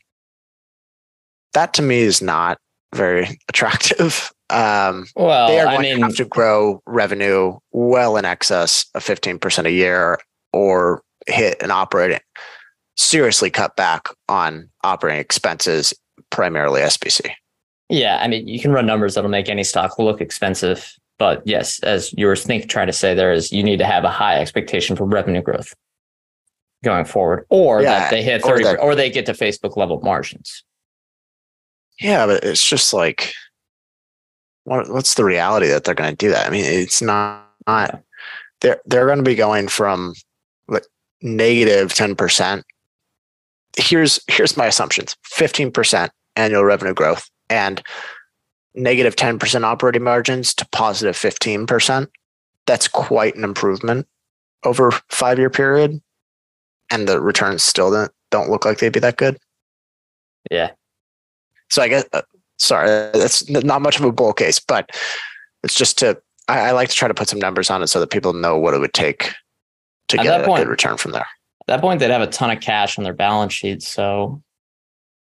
[1.54, 2.58] That to me is not
[2.94, 4.32] very attractive.
[4.52, 8.88] Um, well, they are going I mean, to have to grow revenue well in excess
[8.96, 10.18] of 15% a year
[10.52, 12.20] or hit an operating,
[12.98, 15.94] seriously cut back on operating expenses,
[16.32, 17.30] primarily SBC.
[17.90, 21.80] Yeah, I mean, you can run numbers that'll make any stock look expensive but yes,
[21.84, 24.40] as you were think, trying to say, there is you need to have a high
[24.40, 25.76] expectation for revenue growth
[26.84, 30.00] going forward, or yeah, that they hit thirty, or, or they get to Facebook level
[30.02, 30.64] margins.
[32.00, 33.34] Yeah, but it's just like,
[34.64, 36.48] what, what's the reality that they're going to do that?
[36.48, 38.02] I mean, it's not, not
[38.62, 40.14] they're they're going to be going from
[40.70, 40.86] like
[41.22, 42.64] negative ten percent.
[43.78, 47.84] Here's here's my assumptions: fifteen percent annual revenue growth and
[48.76, 52.08] negative 10% operating margins to positive 15%.
[52.66, 54.08] That's quite an improvement
[54.64, 56.02] over five year period.
[56.92, 59.38] And the returns still don't, don't look like they'd be that good.
[60.50, 60.72] Yeah.
[61.70, 62.22] So I guess, uh,
[62.58, 64.90] sorry, that's not much of a bull case, but
[65.64, 68.00] it's just to, I, I, like to try to put some numbers on it so
[68.00, 69.34] that people know what it would take
[70.08, 71.28] to at get a point, good return from there.
[71.62, 73.84] At that point, they'd have a ton of cash on their balance sheet.
[73.84, 74.42] So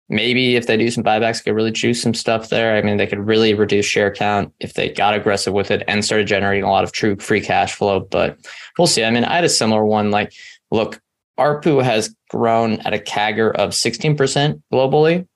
[0.08, 2.76] maybe if they do some buybacks, could really juice some stuff there.
[2.76, 6.04] I mean, they could really reduce share count if they got aggressive with it and
[6.04, 8.00] started generating a lot of true free cash flow.
[8.00, 8.38] But
[8.78, 9.04] we'll see.
[9.04, 10.10] I mean, I had a similar one.
[10.10, 10.32] Like,
[10.70, 11.00] look,
[11.38, 15.26] ARPU has grown at a CAGR of 16% globally.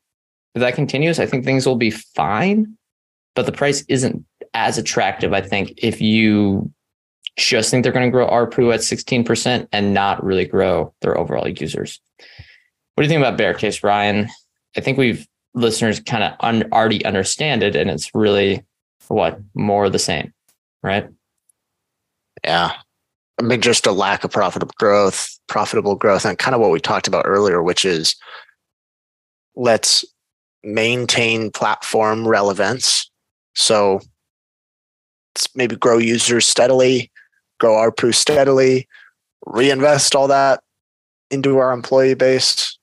[0.55, 2.77] If that continues, I think things will be fine.
[3.37, 6.73] But the price isn't as attractive, I think, if you
[7.37, 11.49] just think they're going to grow ARPU at 16% and not really grow their overall
[11.49, 12.01] users.
[12.95, 14.29] What do you think about bear case, Ryan?
[14.77, 18.65] I think we've listeners kind of un- already understand it, and it's really
[19.09, 20.33] what more of the same,
[20.83, 21.09] right?
[22.45, 22.73] Yeah,
[23.39, 26.81] I mean, just a lack of profitable growth, profitable growth, and kind of what we
[26.81, 28.15] talked about earlier, which is
[29.57, 30.05] let's
[30.63, 33.11] maintain platform relevance.
[33.55, 34.01] So
[35.55, 37.11] maybe grow users steadily,
[37.59, 38.89] grow our ARPU steadily,
[39.47, 40.63] reinvest all that
[41.31, 42.79] into our employee base,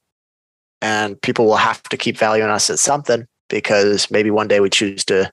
[0.81, 4.69] and people will have to keep valuing us at something because maybe one day we
[4.69, 5.31] choose to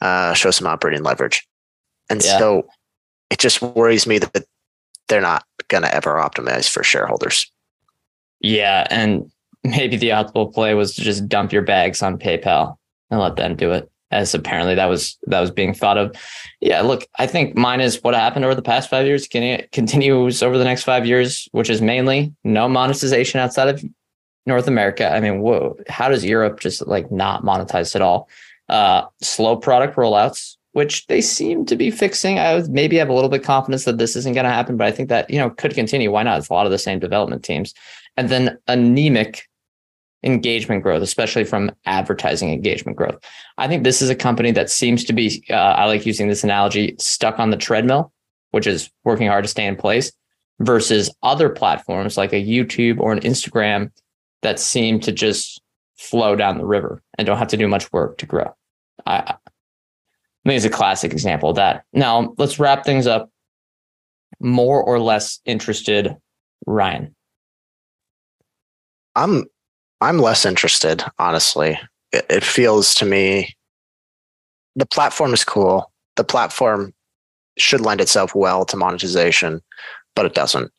[0.00, 1.46] uh, show some operating leverage.
[2.08, 2.38] And yeah.
[2.38, 2.68] so
[3.30, 4.44] it just worries me that
[5.08, 7.50] they're not going to ever optimize for shareholders.
[8.40, 8.86] Yeah.
[8.90, 9.30] And
[9.62, 12.76] maybe the optimal play was to just dump your bags on PayPal
[13.10, 13.90] and let them do it.
[14.12, 16.16] As apparently that was that was being thought of.
[16.60, 20.58] Yeah, look, I think mine is what happened over the past five years continues over
[20.58, 23.84] the next five years, which is mainly no monetization outside of
[24.50, 25.10] North America.
[25.10, 28.28] I mean, whoa, how does Europe just like not monetize at all?
[28.68, 32.38] Uh, slow product rollouts, which they seem to be fixing.
[32.38, 34.86] I would maybe have a little bit confidence that this isn't going to happen, but
[34.86, 36.10] I think that, you know, could continue.
[36.10, 36.38] Why not?
[36.38, 37.74] It's a lot of the same development teams.
[38.16, 39.48] And then anemic
[40.22, 43.18] engagement growth, especially from advertising engagement growth.
[43.56, 46.44] I think this is a company that seems to be, uh, I like using this
[46.44, 48.12] analogy, stuck on the treadmill,
[48.50, 50.12] which is working hard to stay in place
[50.60, 53.90] versus other platforms like a YouTube or an Instagram
[54.42, 55.60] that seem to just
[55.98, 58.54] flow down the river and don't have to do much work to grow.
[59.06, 61.84] I, I think it's a classic example of that.
[61.92, 63.30] Now let's wrap things up.
[64.42, 66.16] More or less interested,
[66.66, 67.14] Ryan.
[69.14, 69.44] I'm
[70.00, 71.78] I'm less interested, honestly.
[72.10, 73.54] It, it feels to me
[74.76, 75.92] the platform is cool.
[76.16, 76.94] The platform
[77.58, 79.60] should lend itself well to monetization,
[80.14, 80.70] but it doesn't,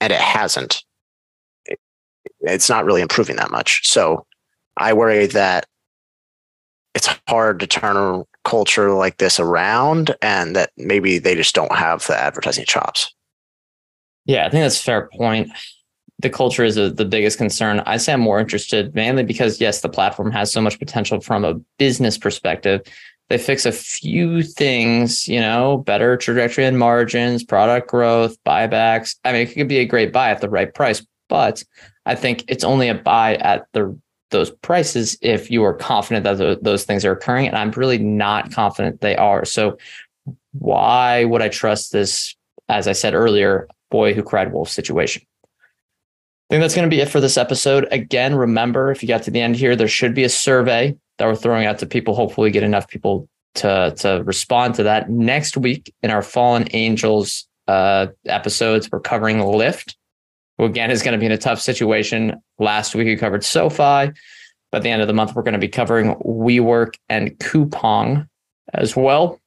[0.00, 0.84] and it hasn't.
[2.48, 3.86] It, it's not really improving that much.
[3.88, 4.26] So
[4.76, 5.66] I worry that
[6.94, 11.74] it's hard to turn a culture like this around and that maybe they just don't
[11.74, 13.14] have the advertising chops.
[14.24, 15.50] Yeah, I think that's a fair point.
[16.20, 17.80] The culture is a, the biggest concern.
[17.86, 21.44] I say I'm more interested mainly because, yes, the platform has so much potential from
[21.44, 22.82] a business perspective.
[23.28, 29.16] They fix a few things, you know, better trajectory and margins, product growth, buybacks.
[29.24, 31.62] I mean, it could be a great buy at the right price, but
[32.06, 33.98] I think it's only a buy at the
[34.30, 37.48] those prices if you are confident that those things are occurring.
[37.48, 39.44] And I'm really not confident they are.
[39.44, 39.78] So
[40.52, 42.36] why would I trust this,
[42.68, 45.22] as I said earlier, boy who cried wolf situation?
[45.54, 47.86] I think that's going to be it for this episode.
[47.90, 51.26] Again, remember, if you got to the end here, there should be a survey that
[51.26, 52.14] we're throwing out to people.
[52.14, 55.10] Hopefully, get enough people to to respond to that.
[55.10, 59.94] Next week in our Fallen Angels uh, episodes, we're covering Lyft
[60.58, 62.42] who again is going to be in a tough situation.
[62.58, 64.12] Last week we covered SoFi.
[64.70, 68.28] But at the end of the month, we're going to be covering WeWork and Coupang
[68.74, 69.40] as well.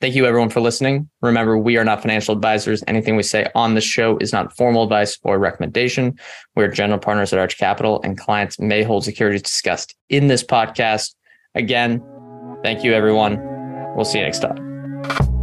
[0.00, 1.08] Thank you, everyone, for listening.
[1.22, 2.84] Remember, we are not financial advisors.
[2.86, 6.18] Anything we say on the show is not formal advice or recommendation.
[6.54, 11.14] We're general partners at Arch Capital, and clients may hold securities discussed in this podcast.
[11.54, 12.02] Again,
[12.62, 13.38] thank you, everyone.
[13.94, 15.35] We'll see you next time.